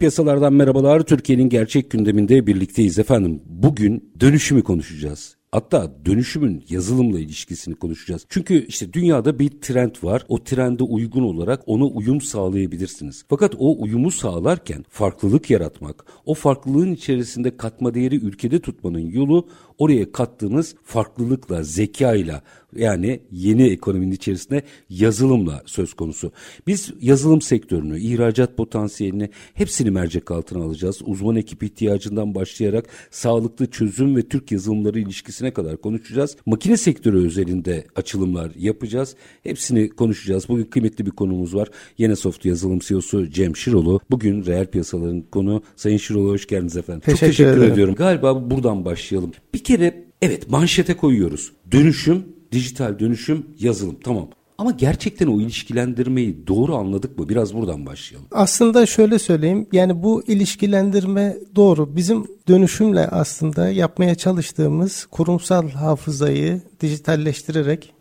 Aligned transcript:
Piyasalardan 0.00 0.52
merhabalar. 0.52 1.00
Türkiye'nin 1.00 1.48
gerçek 1.48 1.90
gündeminde 1.90 2.46
birlikteyiz 2.46 2.98
efendim. 2.98 3.42
Bugün 3.46 4.12
dönüşümü 4.20 4.62
konuşacağız. 4.62 5.36
Hatta 5.52 5.92
dönüşümün 6.06 6.64
yazılımla 6.68 7.20
ilişkisini 7.20 7.74
konuşacağız. 7.74 8.26
Çünkü 8.28 8.66
işte 8.66 8.92
dünyada 8.92 9.38
bir 9.38 9.50
trend 9.50 9.94
var. 10.02 10.24
O 10.28 10.44
trende 10.44 10.82
uygun 10.82 11.22
olarak 11.22 11.62
ona 11.66 11.84
uyum 11.84 12.20
sağlayabilirsiniz. 12.20 13.24
Fakat 13.28 13.54
o 13.58 13.82
uyumu 13.82 14.10
sağlarken 14.10 14.84
farklılık 14.88 15.50
yaratmak, 15.50 16.04
o 16.26 16.34
farklılığın 16.34 16.92
içerisinde 16.92 17.56
katma 17.56 17.94
değeri 17.94 18.16
ülkede 18.16 18.60
tutmanın 18.60 19.10
yolu 19.10 19.48
oraya 19.80 20.12
kattığınız 20.12 20.74
farklılıkla, 20.84 21.62
zekayla 21.62 22.42
yani 22.76 23.20
yeni 23.32 23.62
ekonominin 23.62 24.10
içerisinde 24.10 24.62
yazılımla 24.90 25.62
söz 25.66 25.94
konusu. 25.94 26.32
Biz 26.66 26.92
yazılım 27.00 27.40
sektörünü, 27.40 28.00
ihracat 28.00 28.56
potansiyelini 28.56 29.30
hepsini 29.54 29.90
mercek 29.90 30.30
altına 30.30 30.64
alacağız. 30.64 31.00
Uzman 31.04 31.36
ekip 31.36 31.62
ihtiyacından 31.62 32.34
başlayarak 32.34 32.86
sağlıklı 33.10 33.70
çözüm 33.70 34.16
ve 34.16 34.22
Türk 34.22 34.52
yazılımları 34.52 35.00
ilişkisine 35.00 35.52
kadar 35.52 35.76
konuşacağız. 35.76 36.36
Makine 36.46 36.76
sektörü 36.76 37.26
özelinde 37.26 37.86
açılımlar 37.96 38.50
yapacağız. 38.58 39.16
Hepsini 39.42 39.88
konuşacağız. 39.90 40.48
Bugün 40.48 40.64
kıymetli 40.64 41.06
bir 41.06 41.10
konumuz 41.10 41.54
var. 41.54 41.68
Yenesoft 41.98 42.44
yazılım 42.44 42.78
CEO'su 42.78 43.30
Cem 43.30 43.56
Şirolu. 43.56 44.00
Bugün 44.10 44.46
reel 44.46 44.66
piyasaların 44.66 45.22
konu. 45.32 45.62
Sayın 45.76 45.98
Şirolu 45.98 46.30
hoş 46.30 46.46
geldiniz 46.46 46.76
efendim. 46.76 47.02
Teşekkür 47.04 47.20
Çok 47.26 47.28
teşekkür 47.28 47.58
ederim. 47.58 47.72
ediyorum. 47.72 47.94
Galiba 47.94 48.50
buradan 48.50 48.84
başlayalım. 48.84 49.32
Bir 49.54 49.64
kere 49.70 50.04
evet 50.22 50.50
manşete 50.50 50.96
koyuyoruz. 50.96 51.52
Dönüşüm, 51.72 52.26
dijital 52.52 52.98
dönüşüm, 52.98 53.46
yazılım 53.58 53.98
tamam. 54.04 54.28
Ama 54.58 54.70
gerçekten 54.70 55.26
o 55.26 55.40
ilişkilendirmeyi 55.40 56.46
doğru 56.46 56.76
anladık 56.76 57.18
mı? 57.18 57.28
Biraz 57.28 57.54
buradan 57.54 57.86
başlayalım. 57.86 58.28
Aslında 58.32 58.86
şöyle 58.86 59.18
söyleyeyim 59.18 59.66
yani 59.72 60.02
bu 60.02 60.22
ilişkilendirme 60.26 61.36
doğru. 61.56 61.96
Bizim 61.96 62.26
dönüşümle 62.48 63.08
aslında 63.08 63.68
yapmaya 63.68 64.14
çalıştığımız 64.14 65.06
kurumsal 65.10 65.70
hafızayı 65.70 66.62
dijitalleştirerek 66.80 67.92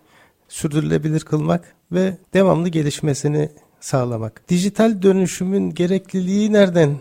sürdürülebilir 0.48 1.20
kılmak 1.20 1.76
ve 1.92 2.18
devamlı 2.34 2.70
gelişmesini 2.70 3.50
sağlamak. 3.80 4.50
Dijital 4.50 5.02
dönüşümün 5.02 5.70
gerekliliği 5.70 6.54
nereden 6.54 6.98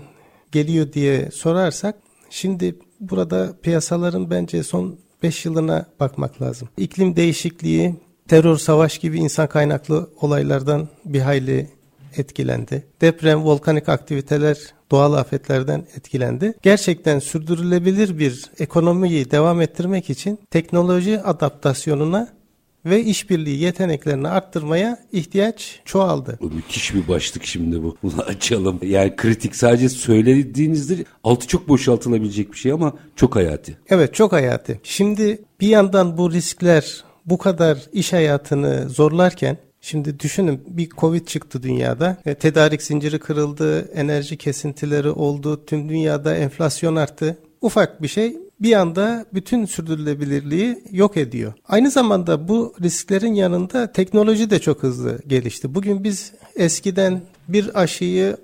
geliyor 0.52 0.92
diye 0.92 1.30
sorarsak 1.30 1.94
şimdi 2.30 2.74
burada 3.00 3.52
piyasaların 3.62 4.30
bence 4.30 4.62
son 4.62 4.98
5 5.22 5.44
yılına 5.44 5.86
bakmak 6.00 6.42
lazım. 6.42 6.68
İklim 6.76 7.16
değişikliği, 7.16 7.94
terör, 8.28 8.56
savaş 8.56 8.98
gibi 8.98 9.18
insan 9.18 9.46
kaynaklı 9.48 10.10
olaylardan 10.20 10.88
bir 11.04 11.20
hayli 11.20 11.70
etkilendi. 12.16 12.86
Deprem, 13.00 13.44
volkanik 13.44 13.88
aktiviteler 13.88 14.58
doğal 14.90 15.12
afetlerden 15.12 15.86
etkilendi. 15.96 16.54
Gerçekten 16.62 17.18
sürdürülebilir 17.18 18.18
bir 18.18 18.44
ekonomiyi 18.58 19.30
devam 19.30 19.60
ettirmek 19.60 20.10
için 20.10 20.38
teknoloji 20.50 21.20
adaptasyonuna 21.20 22.37
ve 22.84 23.02
işbirliği 23.02 23.60
yeteneklerini 23.60 24.28
arttırmaya 24.28 24.98
ihtiyaç 25.12 25.80
çoğaldı. 25.84 26.38
Bu 26.40 26.50
müthiş 26.50 26.94
bir 26.94 27.08
başlık 27.08 27.44
şimdi 27.44 27.82
bu. 27.82 27.96
Bunu 28.02 28.22
açalım. 28.26 28.80
Yani 28.82 29.16
kritik 29.16 29.56
sadece 29.56 29.88
söylediğinizde 29.88 31.04
altı 31.24 31.46
çok 31.46 31.68
boşaltılabilecek 31.68 32.52
bir 32.52 32.58
şey 32.58 32.72
ama 32.72 32.92
çok 33.16 33.36
hayati. 33.36 33.78
Evet 33.88 34.14
çok 34.14 34.32
hayati. 34.32 34.80
Şimdi 34.82 35.42
bir 35.60 35.68
yandan 35.68 36.18
bu 36.18 36.32
riskler 36.32 37.04
bu 37.26 37.38
kadar 37.38 37.78
iş 37.92 38.12
hayatını 38.12 38.88
zorlarken 38.88 39.58
Şimdi 39.80 40.20
düşünün 40.20 40.64
bir 40.66 40.88
Covid 40.88 41.26
çıktı 41.26 41.62
dünyada. 41.62 42.16
E, 42.26 42.34
tedarik 42.34 42.82
zinciri 42.82 43.18
kırıldı, 43.18 43.80
enerji 43.94 44.36
kesintileri 44.36 45.10
oldu, 45.10 45.66
tüm 45.66 45.88
dünyada 45.88 46.36
enflasyon 46.36 46.96
arttı. 46.96 47.38
Ufak 47.60 48.02
bir 48.02 48.08
şey 48.08 48.36
bir 48.60 48.72
anda 48.72 49.26
bütün 49.34 49.64
sürdürülebilirliği 49.64 50.84
yok 50.92 51.16
ediyor. 51.16 51.52
Aynı 51.68 51.90
zamanda 51.90 52.48
bu 52.48 52.74
risklerin 52.82 53.34
yanında 53.34 53.92
teknoloji 53.92 54.50
de 54.50 54.58
çok 54.58 54.82
hızlı 54.82 55.18
gelişti. 55.26 55.74
Bugün 55.74 56.04
biz 56.04 56.32
eskiden 56.56 57.20
bir 57.48 57.80
aşıyı 57.82 58.36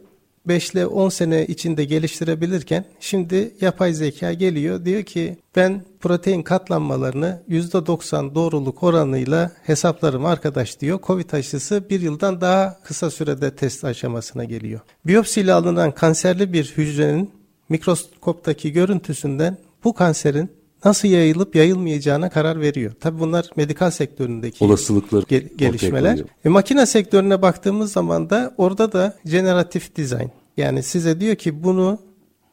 5 0.46 0.70
ile 0.70 0.86
10 0.86 1.08
sene 1.08 1.46
içinde 1.46 1.84
geliştirebilirken 1.84 2.84
şimdi 3.00 3.54
yapay 3.60 3.92
zeka 3.92 4.32
geliyor 4.32 4.84
diyor 4.84 5.02
ki 5.02 5.38
ben 5.56 5.82
protein 6.00 6.42
katlanmalarını 6.42 7.42
%90 7.48 8.34
doğruluk 8.34 8.82
oranıyla 8.82 9.52
hesaplarım 9.62 10.26
arkadaş 10.26 10.80
diyor. 10.80 10.98
Covid 11.02 11.30
aşısı 11.32 11.84
bir 11.90 12.00
yıldan 12.00 12.40
daha 12.40 12.78
kısa 12.84 13.10
sürede 13.10 13.56
test 13.56 13.84
aşamasına 13.84 14.44
geliyor. 14.44 14.80
Biyopsiyle 15.06 15.52
alınan 15.52 15.90
kanserli 15.90 16.52
bir 16.52 16.74
hücrenin 16.76 17.30
mikroskoptaki 17.68 18.72
görüntüsünden 18.72 19.56
bu 19.84 19.92
kanserin 19.94 20.50
nasıl 20.84 21.08
yayılıp 21.08 21.56
yayılmayacağına 21.56 22.30
karar 22.30 22.60
veriyor. 22.60 22.92
Tabi 23.00 23.20
bunlar 23.20 23.50
medikal 23.56 23.90
sektöründeki 23.90 24.64
Olasılıklar 24.64 25.24
gel- 25.28 25.48
gelişmeler. 25.56 26.22
E, 26.44 26.48
makine 26.48 26.86
sektörüne 26.86 27.42
baktığımız 27.42 27.92
zaman 27.92 28.30
da 28.30 28.54
orada 28.58 28.92
da 28.92 29.16
generatif 29.24 29.96
design. 29.96 30.28
Yani 30.56 30.82
size 30.82 31.20
diyor 31.20 31.36
ki 31.36 31.64
bunu 31.64 31.98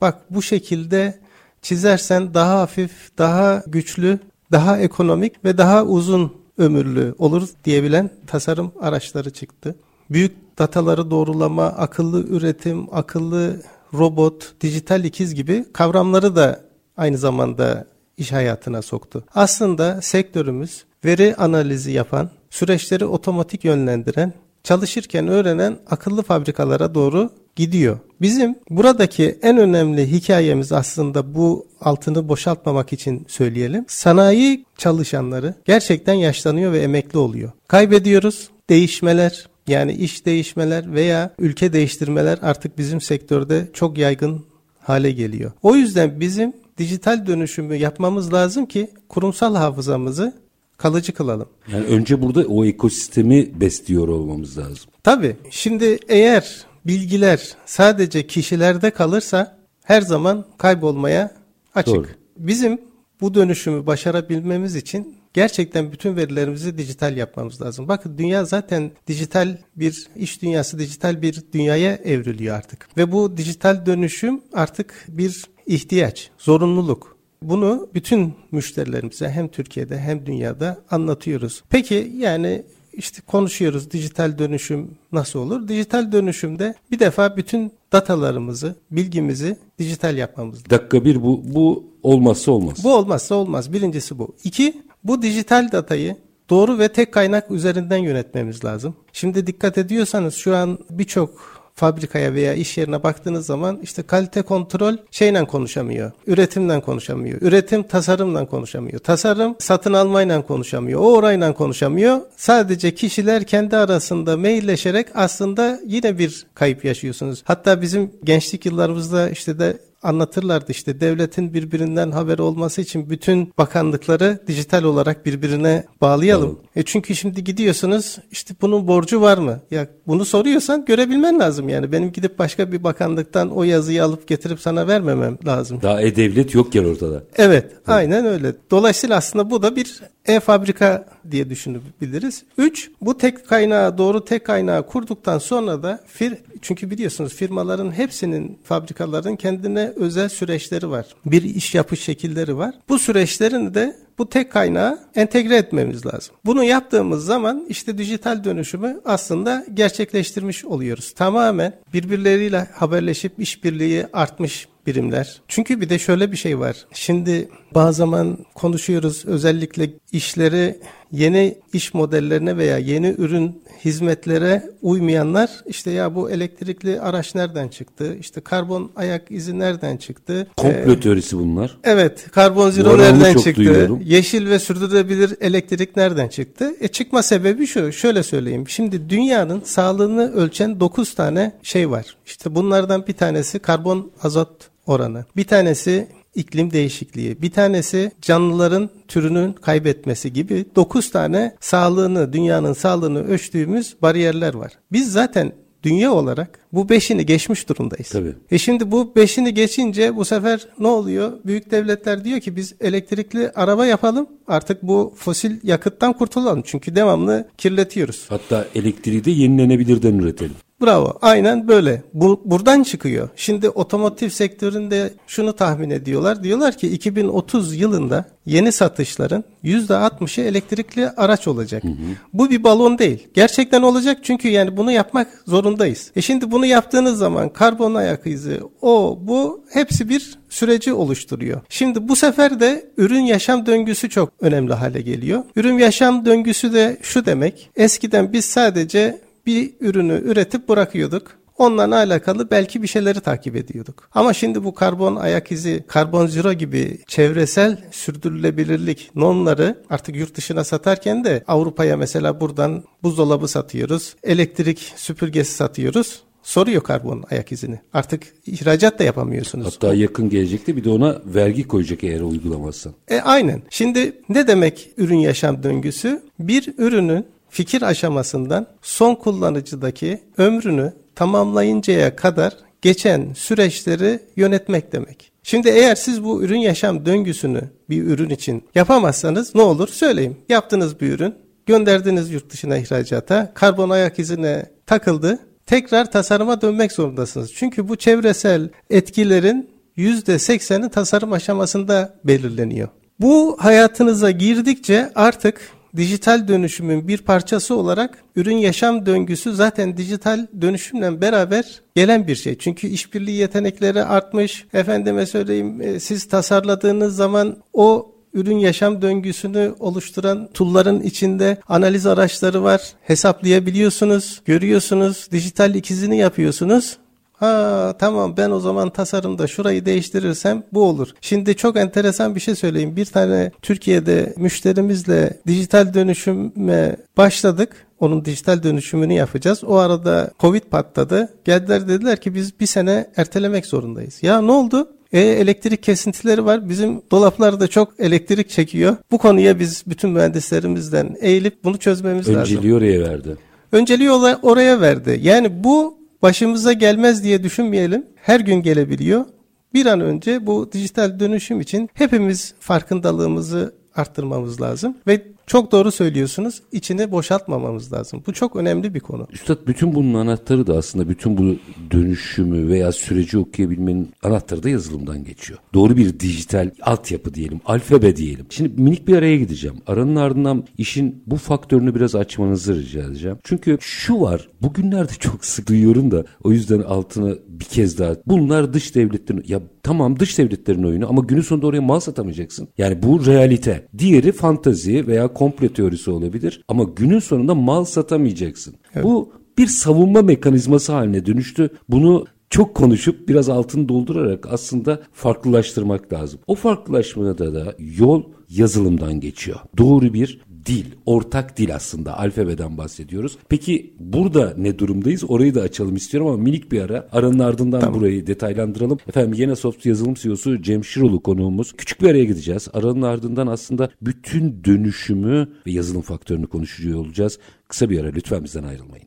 bak 0.02 0.18
bu 0.30 0.42
şekilde 0.42 1.20
çizersen 1.62 2.34
daha 2.34 2.60
hafif, 2.60 2.92
daha 3.18 3.64
güçlü, 3.68 4.20
daha 4.52 4.80
ekonomik 4.80 5.46
ve 5.46 5.58
daha 5.58 5.86
uzun 5.86 6.34
ömürlü 6.58 7.16
olur 7.18 7.50
diyebilen 7.66 8.10
tasarım 8.28 8.72
araçları 8.82 9.30
çıktı. 9.30 9.76
Büyük 10.10 10.60
dataları 10.60 11.12
doğrulama, 11.12 11.66
akıllı 11.66 12.24
üretim, 12.28 12.94
akıllı 12.96 13.62
robot, 13.94 14.54
dijital 14.62 15.04
ikiz 15.04 15.36
gibi 15.36 15.66
kavramları 15.74 16.36
da 16.36 16.71
aynı 17.02 17.18
zamanda 17.18 17.86
iş 18.18 18.32
hayatına 18.32 18.82
soktu. 18.82 19.24
Aslında 19.36 20.02
sektörümüz 20.02 20.84
veri 21.06 21.36
analizi 21.36 21.92
yapan, 21.92 22.30
süreçleri 22.50 23.06
otomatik 23.06 23.66
yönlendiren, 23.66 24.34
çalışırken 24.64 25.28
öğrenen 25.28 25.78
akıllı 25.90 26.24
fabrikalara 26.24 26.96
doğru 26.96 27.30
gidiyor. 27.56 28.00
Bizim 28.22 28.56
buradaki 28.70 29.40
en 29.42 29.58
önemli 29.58 30.12
hikayemiz 30.12 30.72
aslında 30.72 31.36
bu 31.36 31.68
altını 31.82 32.30
boşaltmamak 32.30 32.94
için 32.94 33.26
söyleyelim. 33.28 33.86
Sanayi 33.88 34.66
çalışanları 34.78 35.54
gerçekten 35.66 36.14
yaşlanıyor 36.14 36.72
ve 36.72 36.80
emekli 36.80 37.20
oluyor. 37.20 37.52
Kaybediyoruz. 37.68 38.50
Değişmeler, 38.70 39.48
yani 39.68 39.94
iş 39.94 40.26
değişmeler 40.26 40.94
veya 40.94 41.34
ülke 41.40 41.74
değiştirmeler 41.74 42.40
artık 42.42 42.78
bizim 42.78 43.02
sektörde 43.02 43.68
çok 43.74 43.98
yaygın 43.98 44.46
hale 44.80 45.12
geliyor. 45.12 45.52
O 45.62 45.76
yüzden 45.76 46.20
bizim 46.20 46.54
dijital 46.82 47.28
dönüşümü 47.28 47.76
yapmamız 47.76 48.34
lazım 48.34 48.66
ki 48.66 48.90
kurumsal 49.10 49.56
hafızamızı 49.56 50.34
kalıcı 50.78 51.14
kılalım. 51.14 51.50
Yani 51.72 51.86
önce 51.86 52.22
burada 52.22 52.42
o 52.42 52.66
ekosistemi 52.66 53.62
besliyor 53.62 54.08
olmamız 54.08 54.58
lazım. 54.58 54.90
Tabii 55.04 55.36
şimdi 55.50 56.00
eğer 56.10 56.66
bilgiler 56.86 57.56
sadece 57.66 58.28
kişilerde 58.28 58.92
kalırsa 58.92 59.58
her 59.84 60.02
zaman 60.02 60.46
kaybolmaya 60.58 61.32
açık. 61.76 61.96
Doğru. 61.96 62.08
Bizim 62.38 62.82
bu 63.22 63.34
dönüşümü 63.34 63.86
başarabilmemiz 63.86 64.76
için 64.76 65.16
gerçekten 65.34 65.92
bütün 65.92 66.16
verilerimizi 66.16 66.78
dijital 66.78 67.18
yapmamız 67.18 67.62
lazım. 67.62 67.88
Bakın 67.88 68.18
dünya 68.18 68.46
zaten 68.46 68.92
dijital 69.08 69.58
bir 69.76 70.08
iş 70.16 70.42
dünyası, 70.42 70.80
dijital 70.80 71.22
bir 71.22 71.44
dünyaya 71.54 71.96
evriliyor 71.96 72.56
artık. 72.56 72.98
Ve 72.98 73.12
bu 73.12 73.38
dijital 73.38 73.86
dönüşüm 73.86 74.42
artık 74.54 75.06
bir 75.08 75.46
ihtiyaç, 75.72 76.30
zorunluluk. 76.38 77.18
Bunu 77.42 77.90
bütün 77.94 78.34
müşterilerimize 78.52 79.30
hem 79.30 79.48
Türkiye'de 79.48 80.00
hem 80.00 80.26
dünyada 80.26 80.82
anlatıyoruz. 80.92 81.64
Peki 81.70 82.12
yani 82.18 82.64
işte 82.94 83.22
konuşuyoruz 83.28 83.92
dijital 83.92 84.38
dönüşüm 84.38 84.92
nasıl 85.12 85.40
olur? 85.40 85.68
Dijital 85.68 86.12
dönüşümde 86.12 86.76
bir 86.92 87.00
defa 87.00 87.38
bütün 87.38 87.72
datalarımızı, 87.92 88.76
bilgimizi 88.92 89.58
dijital 89.80 90.18
yapmamız 90.18 90.56
lazım. 90.56 90.70
Dakika 90.70 91.06
bir 91.06 91.24
bu, 91.24 91.42
bu 91.44 91.84
olmazsa 92.04 92.52
olmaz. 92.52 92.84
Bu 92.84 92.94
olmazsa 92.94 93.36
olmaz. 93.36 93.74
Birincisi 93.74 94.20
bu. 94.20 94.36
İki, 94.44 94.82
bu 95.04 95.22
dijital 95.22 95.72
datayı 95.72 96.16
doğru 96.50 96.80
ve 96.80 96.88
tek 96.88 97.12
kaynak 97.12 97.52
üzerinden 97.52 97.98
yönetmemiz 97.98 98.66
lazım. 98.66 98.96
Şimdi 99.14 99.48
dikkat 99.48 99.78
ediyorsanız 99.78 100.36
şu 100.36 100.56
an 100.56 100.80
birçok 100.90 101.61
fabrikaya 101.82 102.34
veya 102.34 102.54
iş 102.54 102.78
yerine 102.78 103.04
baktığınız 103.04 103.46
zaman 103.46 103.80
işte 103.84 104.04
kalite 104.04 104.42
kontrol 104.42 104.98
şeyle 105.12 105.46
konuşamıyor. 105.46 106.12
Üretimden 106.28 106.82
konuşamıyor. 106.82 107.42
Üretim 107.42 107.84
tasarımla 107.84 108.46
konuşamıyor. 108.46 109.00
Tasarım 109.00 109.56
satın 109.60 109.94
almayla 109.94 110.42
konuşamıyor. 110.42 111.00
O 111.00 111.14
orayla 111.14 111.54
konuşamıyor. 111.54 112.22
Sadece 112.38 112.96
kişiler 112.96 113.44
kendi 113.44 113.78
arasında 113.78 114.38
mailleşerek 114.38 115.08
aslında 115.14 115.80
yine 115.86 116.18
bir 116.20 116.46
kayıp 116.56 116.86
yaşıyorsunuz. 116.86 117.42
Hatta 117.46 117.82
bizim 117.82 118.12
gençlik 118.24 118.66
yıllarımızda 118.66 119.30
işte 119.30 119.60
de 119.60 119.78
anlatırlardı 120.04 120.72
işte 120.72 121.00
devletin 121.00 121.54
birbirinden 121.54 122.12
haberi 122.12 122.42
olması 122.42 122.82
için 122.82 123.10
bütün 123.10 123.54
bakanlıkları 123.58 124.40
dijital 124.48 124.84
olarak 124.84 125.26
birbirine 125.26 125.86
bağlayalım. 126.02 126.50
Tamam. 126.50 126.66
E 126.76 126.84
çünkü 126.84 127.16
şimdi 127.16 127.44
gidiyorsunuz 127.44 128.18
işte 128.32 128.54
bunun 128.62 128.88
borcu 128.88 129.22
var 129.22 129.38
mı? 129.38 129.60
Ya 129.72 129.88
bunu 130.08 130.26
soruyorsan 130.26 130.86
görebilmen 130.86 131.40
lazım 131.40 131.70
yani. 131.70 131.92
Benim 131.92 132.12
gidip 132.12 132.40
başka 132.40 132.72
bir 132.72 132.84
bakanlıktan 132.84 133.52
o 133.52 133.64
yazıyı 133.64 134.04
alıp 134.04 134.28
getirip 134.28 134.60
sana 134.60 134.88
vermemem 134.88 135.38
lazım. 135.46 135.80
Daha 135.82 136.02
e-devlet 136.02 136.56
yokken 136.56 136.84
ortada. 136.84 137.24
Evet, 137.38 137.52
evet, 137.52 137.72
aynen 137.88 138.26
öyle. 138.26 138.54
Dolayısıyla 138.72 139.18
aslında 139.18 139.52
bu 139.52 139.62
da 139.62 139.76
bir 139.76 140.02
e-fabrika 140.26 141.06
diye 141.32 141.50
düşünebiliriz. 141.50 142.44
Üç, 142.58 142.92
bu 143.02 143.18
tek 143.18 143.48
kaynağı 143.48 143.98
doğru 143.98 144.26
tek 144.26 144.46
kaynağı 144.46 144.88
kurduktan 144.88 145.38
sonra 145.38 145.84
da 145.84 146.00
fir, 146.08 146.34
çünkü 146.62 146.90
biliyorsunuz 146.90 147.34
firmaların 147.34 147.92
hepsinin 147.92 148.60
fabrikaların 148.64 149.36
kendine 149.36 149.91
özel 149.96 150.30
süreçleri 150.30 150.90
var. 150.90 151.06
Bir 151.26 151.44
iş 151.44 151.76
yapış 151.76 152.00
şekilleri 152.04 152.58
var. 152.58 152.76
Bu 152.90 153.00
süreçlerini 153.00 153.74
de 153.74 153.96
bu 154.18 154.30
tek 154.30 154.52
kaynağı 154.52 155.00
entegre 155.16 155.56
etmemiz 155.56 156.06
lazım. 156.06 156.36
Bunu 156.46 156.64
yaptığımız 156.64 157.26
zaman 157.26 157.66
işte 157.70 157.98
dijital 157.98 158.44
dönüşümü 158.44 159.02
aslında 159.06 159.66
gerçekleştirmiş 159.74 160.66
oluyoruz. 160.66 161.14
Tamamen 161.14 161.74
birbirleriyle 161.94 162.68
haberleşip 162.74 163.40
işbirliği 163.40 164.06
artmış 164.14 164.68
birimler. 164.88 165.42
Çünkü 165.48 165.82
bir 165.82 165.90
de 165.90 166.00
şöyle 166.00 166.32
bir 166.32 166.38
şey 166.38 166.60
var. 166.60 166.86
Şimdi 166.94 167.50
bazı 167.76 167.98
zaman 167.98 168.38
konuşuyoruz 168.56 169.26
özellikle 169.26 169.90
işleri 170.12 170.80
yeni 171.12 171.58
iş 171.74 171.94
modellerine 171.94 172.58
veya 172.58 172.78
yeni 172.78 173.16
ürün 173.18 173.64
hizmetlere 173.86 174.64
uymayanlar 174.82 175.50
işte 175.66 175.92
ya 175.92 176.16
bu 176.16 176.32
elektrikli 176.32 177.02
araç 177.02 177.36
nereden 177.36 177.68
çıktı? 177.68 178.16
İşte 178.20 178.42
karbon 178.42 178.92
ayak 178.96 179.32
izi 179.32 179.60
nereden 179.60 179.98
çıktı? 179.98 180.48
Komplo 180.58 180.92
ee, 180.92 181.00
teorisi 181.00 181.38
bunlar. 181.38 181.78
Evet. 181.84 182.32
Karbon 182.32 182.70
zero 182.70 182.98
nereden 182.98 183.34
çıktı? 183.34 183.56
Duyuyorum. 183.56 184.02
Yeşil 184.06 184.50
ve 184.50 184.60
sürdürülebilir 184.60 185.38
elektrik 185.42 185.98
nereden 185.98 186.28
çıktı? 186.28 186.76
E 186.82 186.88
çıkma 186.88 187.24
sebebi 187.24 187.68
şu. 187.68 187.92
Şöyle 187.92 188.24
söyleyeyim. 188.24 188.70
Şimdi 188.70 189.10
dünyanın 189.10 189.62
sağlığını 189.66 190.34
ölçen 190.34 190.80
9 190.80 191.16
tane 191.16 191.52
şey 191.64 191.90
var. 191.90 192.16
İşte 192.26 192.56
bunlardan 192.56 193.08
bir 193.08 193.14
tanesi 193.14 193.60
karbon 193.60 194.12
azot 194.24 194.70
oranı. 194.86 195.26
Bir 195.36 195.48
tanesi 195.48 196.08
iklim 196.36 196.72
değişikliği, 196.72 197.42
bir 197.42 197.52
tanesi 197.52 198.12
canlıların 198.22 198.90
türünün 199.08 199.54
kaybetmesi 199.54 200.34
gibi 200.34 200.66
9 200.76 201.12
tane 201.12 201.56
sağlığını, 201.60 202.34
dünyanın 202.34 202.74
sağlığını 202.74 203.28
ölçtüğümüz 203.28 203.96
bariyerler 204.02 204.54
var. 204.54 204.72
Biz 204.92 205.12
zaten 205.12 205.52
dünya 205.84 206.12
olarak 206.14 206.60
bu 206.74 206.90
beşini 206.90 207.26
geçmiş 207.26 207.70
durumdayız. 207.70 208.10
Tabii. 208.10 208.34
E 208.52 208.58
şimdi 208.58 208.92
bu 208.92 209.16
beşini 209.16 209.54
geçince 209.54 210.16
bu 210.16 210.26
sefer 210.26 210.68
ne 210.80 210.88
oluyor? 210.88 211.32
Büyük 211.46 211.72
devletler 211.72 212.24
diyor 212.26 212.40
ki 212.40 212.56
biz 212.56 212.76
elektrikli 212.82 213.52
araba 213.56 213.86
yapalım. 213.86 214.28
Artık 214.48 214.84
bu 214.84 215.14
fosil 215.18 215.58
yakıttan 215.64 216.14
kurtulalım. 216.14 216.62
Çünkü 216.66 216.96
devamlı 216.96 217.48
kirletiyoruz. 217.58 218.26
Hatta 218.30 218.66
elektriği 218.76 219.26
de 219.26 219.32
yenilenebilirden 219.32 220.14
üretelim. 220.14 220.56
Bravo. 220.82 221.18
Aynen 221.22 221.68
böyle. 221.68 222.02
Bu, 222.14 222.42
buradan 222.46 222.84
çıkıyor. 222.84 223.30
Şimdi 223.36 223.70
otomotiv 223.70 224.30
sektöründe 224.30 225.14
şunu 225.28 225.54
tahmin 225.54 225.90
ediyorlar. 225.90 226.44
Diyorlar 226.44 226.78
ki 226.78 226.88
2030 226.88 227.76
yılında 227.76 228.26
yeni 228.46 228.72
satışların 228.72 229.44
%60'ı 229.64 230.44
elektrikli 230.44 231.10
araç 231.10 231.48
olacak. 231.48 231.84
Hı 231.84 231.88
hı. 231.88 231.94
Bu 232.34 232.50
bir 232.50 232.64
balon 232.64 232.98
değil. 232.98 233.28
Gerçekten 233.34 233.82
olacak 233.82 234.18
çünkü 234.24 234.48
yani 234.48 234.78
bunu 234.78 234.92
yapmak 234.92 235.28
zorundayız. 235.48 236.12
E 236.16 236.22
şimdi 236.22 236.52
bunu 236.52 236.66
yaptığınız 236.66 237.18
zaman 237.18 237.50
karbon 237.50 237.94
ayak 237.94 238.28
izi, 238.28 238.60
o, 238.82 239.20
bu 239.22 239.64
hepsi 239.74 240.10
bir 240.10 240.40
süreci 240.50 240.94
oluşturuyor. 240.94 241.62
Şimdi 241.70 242.08
bu 242.08 242.16
sefer 242.16 242.60
de 242.60 242.92
ürün 242.98 243.24
yaşam 243.24 243.66
döngüsü 243.66 244.10
çok 244.10 244.32
önemli 244.42 244.74
hale 244.74 245.02
geliyor. 245.02 245.44
Ürün 245.56 245.78
yaşam 245.78 246.26
döngüsü 246.26 246.74
de 246.74 246.98
şu 247.02 247.26
demek. 247.26 247.70
Eskiden 247.76 248.34
biz 248.34 248.46
sadece 248.46 249.22
bir 249.46 249.74
ürünü 249.80 250.22
üretip 250.26 250.70
bırakıyorduk. 250.70 251.42
Onunla 251.58 251.96
alakalı 251.96 252.52
belki 252.52 252.84
bir 252.84 252.88
şeyleri 252.88 253.20
takip 253.20 253.56
ediyorduk. 253.56 254.10
Ama 254.14 254.34
şimdi 254.34 254.64
bu 254.64 254.74
karbon 254.74 255.16
ayak 255.16 255.52
izi, 255.52 255.84
karbon 255.88 256.28
zero 256.28 256.54
gibi 256.54 256.98
çevresel 257.08 257.78
sürdürülebilirlik 257.92 259.12
normları 259.16 259.84
artık 259.90 260.16
yurt 260.16 260.36
dışına 260.36 260.64
satarken 260.64 261.24
de 261.24 261.44
Avrupa'ya 261.48 261.98
mesela 261.98 262.42
buradan 262.42 262.84
buzdolabı 263.04 263.48
satıyoruz, 263.48 264.16
elektrik 264.24 264.94
süpürgesi 264.96 265.54
satıyoruz 265.54 266.24
soruyor 266.44 266.84
karbon 266.84 267.24
ayak 267.32 267.52
izini. 267.52 267.80
Artık 267.94 268.24
ihracat 268.46 269.00
da 269.00 269.04
yapamıyorsunuz. 269.04 269.66
Hatta 269.66 269.94
yakın 269.94 270.30
gelecekte 270.30 270.76
bir 270.76 270.84
de 270.84 270.90
ona 270.90 271.22
vergi 271.26 271.68
koyacak 271.68 272.04
eğer 272.04 272.22
uygulamazsan. 272.22 272.94
E 273.08 273.20
aynen. 273.20 273.62
Şimdi 273.70 274.14
ne 274.30 274.48
demek 274.48 274.92
ürün 274.98 275.18
yaşam 275.18 275.64
döngüsü? 275.64 276.22
Bir 276.40 276.74
ürünün 276.78 277.26
fikir 277.52 277.82
aşamasından 277.82 278.68
son 278.82 279.16
kullanıcıdaki 279.16 280.22
ömrünü 280.38 280.94
tamamlayıncaya 281.16 282.16
kadar 282.16 282.54
geçen 282.82 283.34
süreçleri 283.34 284.20
yönetmek 284.36 284.94
demek. 284.94 285.32
Şimdi 285.44 285.70
eğer 285.70 285.96
siz 285.96 286.24
bu 286.24 286.44
ürün 286.44 286.60
yaşam 286.60 287.06
döngüsünü 287.06 287.62
bir 287.90 288.04
ürün 288.04 288.30
için 288.30 288.64
yapamazsanız 288.76 289.56
ne 289.56 289.62
olur 289.62 289.88
söyleyeyim. 289.88 290.38
Yaptığınız 290.50 291.02
bir 291.02 291.12
ürün, 291.12 291.36
gönderdiniz 291.66 292.32
yurt 292.32 292.50
dışına 292.50 292.78
ihracata, 292.78 293.52
karbon 293.54 293.90
ayak 293.90 294.20
izine 294.20 294.66
takıldı. 294.86 295.40
Tekrar 295.66 296.12
tasarıma 296.12 296.62
dönmek 296.62 296.92
zorundasınız. 296.92 297.54
Çünkü 297.54 297.88
bu 297.88 297.96
çevresel 297.96 298.70
etkilerin 298.90 299.70
%80'i 299.98 300.90
tasarım 300.90 301.34
aşamasında 301.34 302.14
belirleniyor. 302.24 302.88
Bu 303.20 303.58
hayatınıza 303.60 304.32
girdikçe 304.32 305.12
artık 305.16 305.62
dijital 305.98 306.48
dönüşümün 306.48 307.08
bir 307.08 307.18
parçası 307.18 307.76
olarak 307.76 308.18
ürün 308.36 308.58
yaşam 308.58 309.06
döngüsü 309.06 309.54
zaten 309.54 309.98
dijital 309.98 310.48
dönüşümle 310.62 311.22
beraber 311.22 311.82
gelen 311.96 312.28
bir 312.28 312.36
şey. 312.36 312.58
Çünkü 312.58 312.88
işbirliği 312.88 313.36
yetenekleri 313.38 314.04
artmış. 314.04 314.66
Efendime 314.74 315.26
söyleyeyim 315.26 315.82
e, 315.82 316.00
siz 316.00 316.26
tasarladığınız 316.26 317.16
zaman 317.16 317.58
o 317.74 318.12
ürün 318.34 318.58
yaşam 318.58 319.02
döngüsünü 319.02 319.76
oluşturan 319.80 320.50
tool'ların 320.54 321.02
içinde 321.02 321.58
analiz 321.68 322.06
araçları 322.06 322.64
var. 322.64 322.82
Hesaplayabiliyorsunuz, 323.02 324.42
görüyorsunuz, 324.46 325.28
dijital 325.32 325.76
ikizini 325.76 326.18
yapıyorsunuz. 326.18 326.98
Ha 327.42 327.94
tamam 328.00 328.38
ben 328.38 328.52
o 328.52 328.60
zaman 328.60 328.90
tasarımda 328.90 329.48
şurayı 329.48 329.86
değiştirirsem 329.86 330.64
bu 330.74 330.84
olur. 330.84 331.08
Şimdi 331.22 331.56
çok 331.56 331.78
enteresan 331.78 332.36
bir 332.36 332.40
şey 332.40 332.56
söyleyeyim. 332.56 332.96
Bir 332.96 333.06
tane 333.06 333.52
Türkiye'de 333.62 334.34
müşterimizle 334.38 335.40
dijital 335.48 335.94
dönüşüme 335.94 336.96
başladık. 337.18 337.88
Onun 338.00 338.26
dijital 338.26 338.64
dönüşümünü 338.64 339.14
yapacağız. 339.14 339.64
O 339.64 339.76
arada 339.76 340.32
Covid 340.40 340.62
patladı. 340.62 341.30
Geldiler 341.46 341.88
dediler 341.88 342.22
ki 342.22 342.36
biz 342.36 342.60
bir 342.60 342.66
sene 342.66 343.08
ertelemek 343.18 343.66
zorundayız. 343.66 344.24
Ya 344.24 344.42
ne 344.42 344.52
oldu? 344.52 344.90
E, 345.14 345.20
elektrik 345.20 345.84
kesintileri 345.84 346.46
var. 346.46 346.70
Bizim 346.70 347.02
dolaplarda 347.12 347.68
çok 347.68 348.00
elektrik 348.00 348.50
çekiyor. 348.50 348.96
Bu 349.12 349.18
konuya 349.18 349.60
biz 349.60 349.84
bütün 349.88 350.10
mühendislerimizden 350.10 351.16
eğilip 351.22 351.64
bunu 351.64 351.78
çözmemiz 351.78 352.28
Önceliği 352.28 352.40
lazım. 352.40 352.58
Önceliği 352.58 352.76
oraya 352.76 353.12
verdi. 353.12 353.38
Önceliği 353.72 354.12
oraya 354.42 354.82
verdi. 354.82 355.20
Yani 355.24 355.64
bu 355.64 356.01
başımıza 356.22 356.74
gelmez 356.74 357.24
diye 357.24 357.44
düşünmeyelim. 357.44 358.06
Her 358.16 358.40
gün 358.40 358.56
gelebiliyor. 358.56 359.26
Bir 359.74 359.86
an 359.86 360.02
önce 360.02 360.48
bu 360.48 360.72
dijital 360.72 361.20
dönüşüm 361.20 361.62
için 361.62 361.90
hepimiz 361.94 362.54
farkındalığımızı 362.60 363.76
arttırmamız 363.96 364.62
lazım 364.62 364.98
ve 365.08 365.28
Çok 365.48 365.72
doğru 365.72 365.92
söylüyorsunuz. 365.92 366.62
İçini 366.72 367.12
boşaltmamamız 367.12 367.94
lazım. 367.94 368.24
Bu 368.28 368.34
çok 368.34 368.56
önemli 368.56 368.94
bir 368.94 369.00
konu. 369.00 369.28
Üstad 369.32 369.58
bütün 369.68 369.96
bunun 369.96 370.14
anahtarı 370.14 370.68
da 370.68 370.78
aslında 370.78 371.10
bütün 371.10 371.38
bu 371.38 371.56
dönüşümü 371.92 372.68
veya 372.68 372.92
süreci 372.92 373.38
okuyabilmenin 373.38 374.12
anahtarı 374.24 374.64
da 374.64 374.70
yazılımdan 374.70 375.24
geçiyor. 375.24 375.60
Doğru 375.74 375.98
bir 375.98 376.20
dijital 376.20 376.72
altyapı 376.82 377.34
diyelim, 377.34 377.62
alfabe 377.66 378.16
diyelim. 378.16 378.46
Şimdi 378.50 378.82
minik 378.82 379.08
bir 379.08 379.18
araya 379.18 379.38
gideceğim. 379.38 379.78
Aranın 379.88 380.16
ardından 380.16 380.66
işin 380.78 381.24
bu 381.28 381.36
faktörünü 381.36 381.96
biraz 381.96 382.16
açmanızı 382.16 382.76
rica 382.76 383.04
edeceğim. 383.04 383.38
Çünkü 383.44 383.78
şu 383.82 384.22
var, 384.22 384.50
bugünlerde 384.62 385.12
çok 385.20 385.46
sık 385.46 385.70
duyuyorum 385.70 386.12
da 386.12 386.26
o 386.44 386.52
yüzden 386.52 386.80
altına 386.80 387.36
bir 387.48 387.66
kez 387.66 388.00
daha. 388.00 388.16
Bunlar 388.26 388.74
dış 388.74 388.96
devletlerin, 388.96 389.44
ya 389.48 389.62
tamam 389.84 390.20
dış 390.20 390.38
devletlerin 390.38 390.84
oyunu 390.84 391.10
ama 391.10 391.22
günün 391.22 391.42
sonunda 391.42 391.68
oraya 391.68 391.82
mal 391.82 392.00
satamayacaksın. 392.00 392.68
Yani 392.78 393.04
bu 393.04 393.26
realite. 393.26 393.88
Diğeri 393.98 394.32
fantazi 394.32 395.08
veya 395.08 395.31
komple 395.34 395.74
teorisi 395.74 396.12
olabilir 396.12 396.64
ama 396.68 396.84
günün 396.84 397.20
sonunda 397.20 397.56
mal 397.56 397.86
satamayacaksın. 397.86 398.76
Evet. 398.94 399.04
Bu 399.04 399.30
bir 399.58 399.68
savunma 399.68 400.22
mekanizması 400.22 400.92
haline 400.92 401.26
dönüştü. 401.26 401.70
Bunu 401.90 402.26
çok 402.50 402.76
konuşup 402.76 403.30
biraz 403.30 403.50
altını 403.50 403.90
doldurarak 403.90 404.48
aslında 404.52 405.02
farklılaştırmak 405.14 406.14
lazım. 406.14 406.40
O 406.48 406.56
farklılaşmada 406.56 407.54
da 407.56 407.76
yol 407.98 408.24
yazılımdan 408.50 409.20
geçiyor. 409.20 409.60
Doğru 409.78 410.14
bir 410.14 410.42
dil, 410.66 410.86
ortak 411.06 411.58
dil 411.58 411.76
aslında 411.76 412.20
alfabeden 412.20 412.78
bahsediyoruz. 412.78 413.38
Peki 413.50 413.94
burada 414.00 414.54
ne 414.58 414.80
durumdayız? 414.80 415.24
Orayı 415.28 415.56
da 415.56 415.62
açalım 415.62 415.96
istiyorum 415.96 416.30
ama 416.30 416.38
minik 416.38 416.72
bir 416.72 416.82
ara. 416.82 417.08
Aranın 417.12 417.40
ardından 417.40 417.80
tamam. 417.80 418.00
burayı 418.00 418.28
detaylandıralım. 418.28 418.98
Efendim 419.08 419.34
Yenesoft 419.34 419.86
yazılım 419.86 420.14
CEO'su 420.14 420.62
Cem 420.62 420.86
Şirolu 420.86 421.24
konuğumuz. 421.24 421.74
Küçük 421.74 422.02
bir 422.02 422.10
araya 422.10 422.26
gideceğiz. 422.26 422.68
Aranın 422.74 423.02
ardından 423.02 423.48
aslında 423.48 423.90
bütün 424.02 424.64
dönüşümü 424.64 425.50
ve 425.68 425.72
yazılım 425.72 426.02
faktörünü 426.02 426.48
konuşuyor 426.48 427.00
olacağız. 427.00 427.40
Kısa 427.68 427.90
bir 427.90 428.00
ara 428.00 428.08
lütfen 428.08 428.44
bizden 428.44 428.64
ayrılmayın. 428.64 429.06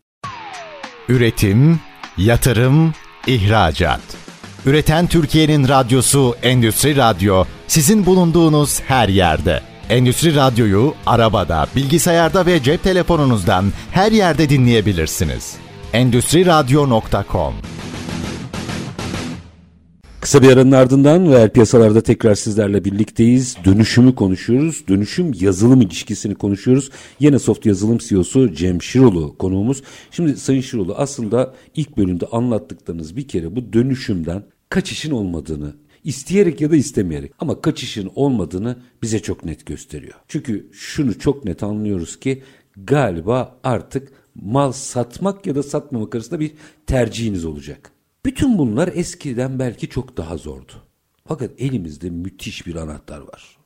Üretim, 1.09 1.81
yatırım, 2.19 2.93
ihracat. 3.27 4.01
Üreten 4.67 5.07
Türkiye'nin 5.07 5.69
radyosu 5.69 6.35
Endüstri 6.43 6.97
Radyo 6.97 7.45
sizin 7.67 8.07
bulunduğunuz 8.07 8.81
her 8.81 9.09
yerde. 9.09 9.74
Endüstri 9.91 10.35
Radyo'yu 10.35 10.95
arabada, 11.07 11.67
bilgisayarda 11.77 12.47
ve 12.47 12.63
cep 12.63 12.83
telefonunuzdan 12.83 13.65
her 13.91 14.13
yerde 14.13 14.49
dinleyebilirsiniz. 14.49 15.57
Endüstri 15.93 16.47
Radyo.com 16.47 17.55
Kısa 20.21 20.43
bir 20.43 20.49
aranın 20.49 20.73
ardından 20.73 21.27
reel 21.27 21.51
piyasalarda 21.51 22.01
tekrar 22.01 22.35
sizlerle 22.35 22.85
birlikteyiz. 22.85 23.57
Dönüşümü 23.65 24.15
konuşuyoruz. 24.15 24.89
Dönüşüm 24.89 25.33
yazılım 25.41 25.81
ilişkisini 25.81 26.35
konuşuyoruz. 26.35 26.91
Yine 27.21 27.39
Soft 27.39 27.67
Yazılım 27.67 27.99
CEO'su 27.99 28.55
Cem 28.55 28.83
Şirolu 28.83 29.39
konuğumuz. 29.39 29.83
Şimdi 30.11 30.37
Sayın 30.37 30.61
Şirolu 30.61 30.95
aslında 30.95 31.55
ilk 31.77 31.97
bölümde 31.97 32.27
anlattıklarınız 32.27 33.17
bir 33.17 33.29
kere 33.29 33.57
bu 33.57 33.73
dönüşümden 33.73 34.43
kaçışın 34.69 35.11
olmadığını 35.11 35.75
isteyerek 36.05 36.61
ya 36.61 36.71
da 36.71 36.77
istemeyerek 36.77 37.33
ama 37.39 37.61
kaçışın 37.61 38.11
olmadığını 38.15 38.77
bize 39.03 39.23
çok 39.23 39.45
net 39.45 39.67
gösteriyor. 39.67 40.15
Çünkü 40.29 40.69
şunu 40.73 41.19
çok 41.19 41.45
net 41.45 41.63
anlıyoruz 41.63 42.21
ki 42.21 42.43
galiba 42.77 43.59
artık 43.65 44.13
mal 44.35 44.73
satmak 44.73 45.47
ya 45.47 45.55
da 45.55 45.63
satmamak 45.63 46.15
arasında 46.15 46.41
bir 46.41 46.53
tercihiniz 46.87 47.45
olacak. 47.45 47.91
Bütün 48.25 48.59
bunlar 48.59 48.91
eskiden 48.95 49.59
belki 49.59 49.89
çok 49.89 50.17
daha 50.17 50.37
zordu. 50.37 50.73
Fakat 51.29 51.51
elimizde 51.59 52.11
müthiş 52.11 52.67
bir 52.67 52.75
anahtar 52.75 53.21
var. 53.21 53.57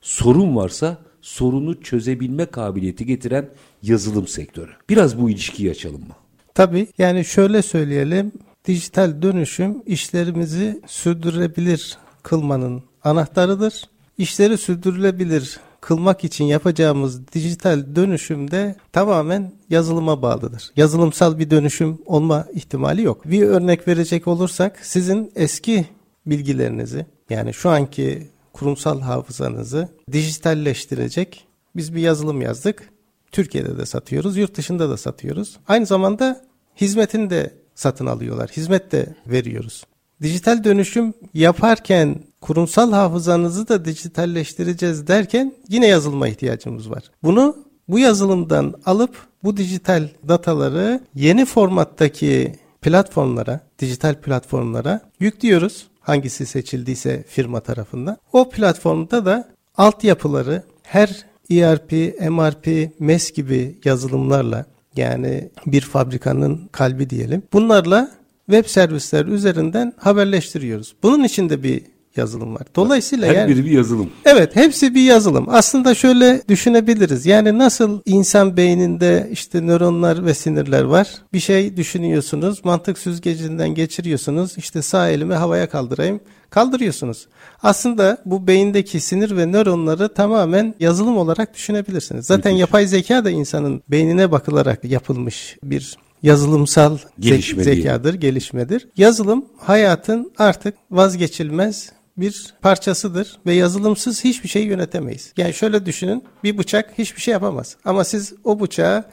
Sorun 0.00 0.56
varsa 0.56 0.98
sorunu 1.20 1.82
çözebilme 1.82 2.46
kabiliyeti 2.46 3.06
getiren 3.06 3.50
yazılım 3.82 4.26
sektörü. 4.26 4.70
Biraz 4.88 5.20
bu 5.20 5.30
ilişkiyi 5.30 5.70
açalım 5.70 6.00
mı? 6.00 6.16
Tabii 6.54 6.86
yani 6.98 7.24
şöyle 7.24 7.62
söyleyelim. 7.62 8.32
Dijital 8.68 9.22
dönüşüm 9.22 9.82
işlerimizi 9.86 10.80
sürdürülebilir 10.86 11.98
kılmanın 12.22 12.82
anahtarıdır. 13.04 13.88
İşleri 14.18 14.58
sürdürülebilir 14.58 15.60
kılmak 15.80 16.24
için 16.24 16.44
yapacağımız 16.44 17.32
dijital 17.32 17.96
dönüşümde 17.96 18.76
tamamen 18.92 19.52
yazılıma 19.70 20.22
bağlıdır. 20.22 20.70
Yazılımsal 20.76 21.38
bir 21.38 21.50
dönüşüm 21.50 21.98
olma 22.06 22.46
ihtimali 22.52 23.02
yok. 23.02 23.30
Bir 23.30 23.42
örnek 23.42 23.88
verecek 23.88 24.28
olursak 24.28 24.78
sizin 24.82 25.32
eski 25.36 25.86
bilgilerinizi 26.26 27.06
yani 27.30 27.54
şu 27.54 27.70
anki 27.70 28.30
kurumsal 28.52 29.00
hafızanızı 29.00 29.88
dijitalleştirecek 30.12 31.46
biz 31.76 31.94
bir 31.94 32.00
yazılım 32.00 32.40
yazdık. 32.42 32.90
Türkiye'de 33.32 33.78
de 33.78 33.86
satıyoruz, 33.86 34.36
yurt 34.36 34.56
dışında 34.56 34.90
da 34.90 34.96
satıyoruz. 34.96 35.56
Aynı 35.68 35.86
zamanda 35.86 36.44
hizmetini 36.80 37.30
de 37.30 37.58
satın 37.78 38.06
alıyorlar. 38.06 38.50
Hizmet 38.56 38.92
de 38.92 39.06
veriyoruz. 39.26 39.84
Dijital 40.22 40.64
dönüşüm 40.64 41.14
yaparken 41.34 42.16
kurumsal 42.40 42.92
hafızanızı 42.92 43.68
da 43.68 43.84
dijitalleştireceğiz 43.84 45.06
derken 45.06 45.52
yine 45.68 45.86
yazılıma 45.86 46.28
ihtiyacımız 46.28 46.90
var. 46.90 47.02
Bunu 47.22 47.56
bu 47.88 47.98
yazılımdan 47.98 48.74
alıp 48.86 49.16
bu 49.44 49.56
dijital 49.56 50.08
dataları 50.28 51.00
yeni 51.14 51.44
formattaki 51.44 52.54
platformlara, 52.82 53.60
dijital 53.78 54.14
platformlara 54.14 55.00
yüklüyoruz. 55.20 55.86
Hangisi 56.00 56.46
seçildiyse 56.46 57.24
firma 57.28 57.60
tarafından. 57.60 58.16
O 58.32 58.50
platformda 58.50 59.26
da 59.26 59.48
altyapıları 59.76 60.62
her 60.82 61.24
ERP, 61.50 61.92
MRP, 62.30 62.90
MES 63.00 63.32
gibi 63.32 63.78
yazılımlarla 63.84 64.66
yani 64.98 65.50
bir 65.66 65.80
fabrikanın 65.80 66.68
kalbi 66.72 67.10
diyelim. 67.10 67.42
Bunlarla 67.52 68.10
web 68.46 68.66
servisler 68.66 69.26
üzerinden 69.26 69.92
haberleştiriyoruz. 69.96 70.94
Bunun 71.02 71.24
için 71.24 71.48
de 71.48 71.62
bir 71.62 71.82
yazılım 72.18 72.54
var. 72.54 72.62
Dolayısıyla 72.76 73.28
Her 73.28 73.34
yani, 73.34 73.50
biri 73.50 73.64
bir 73.64 73.70
yazılım. 73.70 74.10
Evet 74.24 74.56
hepsi 74.56 74.94
bir 74.94 75.02
yazılım. 75.02 75.46
Aslında 75.48 75.94
şöyle 75.94 76.42
düşünebiliriz. 76.48 77.26
Yani 77.26 77.58
nasıl 77.58 78.00
insan 78.06 78.56
beyninde 78.56 79.28
işte 79.32 79.66
nöronlar 79.66 80.26
ve 80.26 80.34
sinirler 80.34 80.82
var. 80.82 81.08
Bir 81.32 81.40
şey 81.40 81.76
düşünüyorsunuz. 81.76 82.64
Mantık 82.64 82.98
süzgecinden 82.98 83.74
geçiriyorsunuz. 83.74 84.58
İşte 84.58 84.82
sağ 84.82 85.08
elimi 85.08 85.34
havaya 85.34 85.68
kaldırayım. 85.68 86.20
Kaldırıyorsunuz. 86.50 87.26
Aslında 87.62 88.18
bu 88.24 88.46
beyindeki 88.46 89.00
sinir 89.00 89.36
ve 89.36 89.46
nöronları 89.52 90.14
tamamen 90.14 90.74
yazılım 90.80 91.16
olarak 91.16 91.54
düşünebilirsiniz. 91.54 92.26
Zaten 92.26 92.52
Müthiş. 92.52 92.60
yapay 92.60 92.86
zeka 92.86 93.24
da 93.24 93.30
insanın 93.30 93.82
beynine 93.88 94.32
bakılarak 94.32 94.84
yapılmış 94.84 95.56
bir 95.62 95.96
yazılımsal 96.22 96.98
Gelişme 97.18 97.64
zekadır, 97.64 98.04
değil. 98.04 98.20
gelişmedir. 98.20 98.88
Yazılım 98.96 99.44
hayatın 99.58 100.32
artık 100.38 100.74
vazgeçilmez 100.90 101.92
bir 102.20 102.54
parçasıdır 102.62 103.38
ve 103.46 103.54
yazılımsız 103.54 104.24
hiçbir 104.24 104.48
şey 104.48 104.64
yönetemeyiz. 104.64 105.32
Yani 105.36 105.54
şöyle 105.54 105.86
düşünün 105.86 106.24
bir 106.44 106.58
bıçak 106.58 106.98
hiçbir 106.98 107.20
şey 107.20 107.32
yapamaz 107.32 107.76
ama 107.84 108.04
siz 108.04 108.34
o 108.44 108.60
bıçağı 108.60 109.04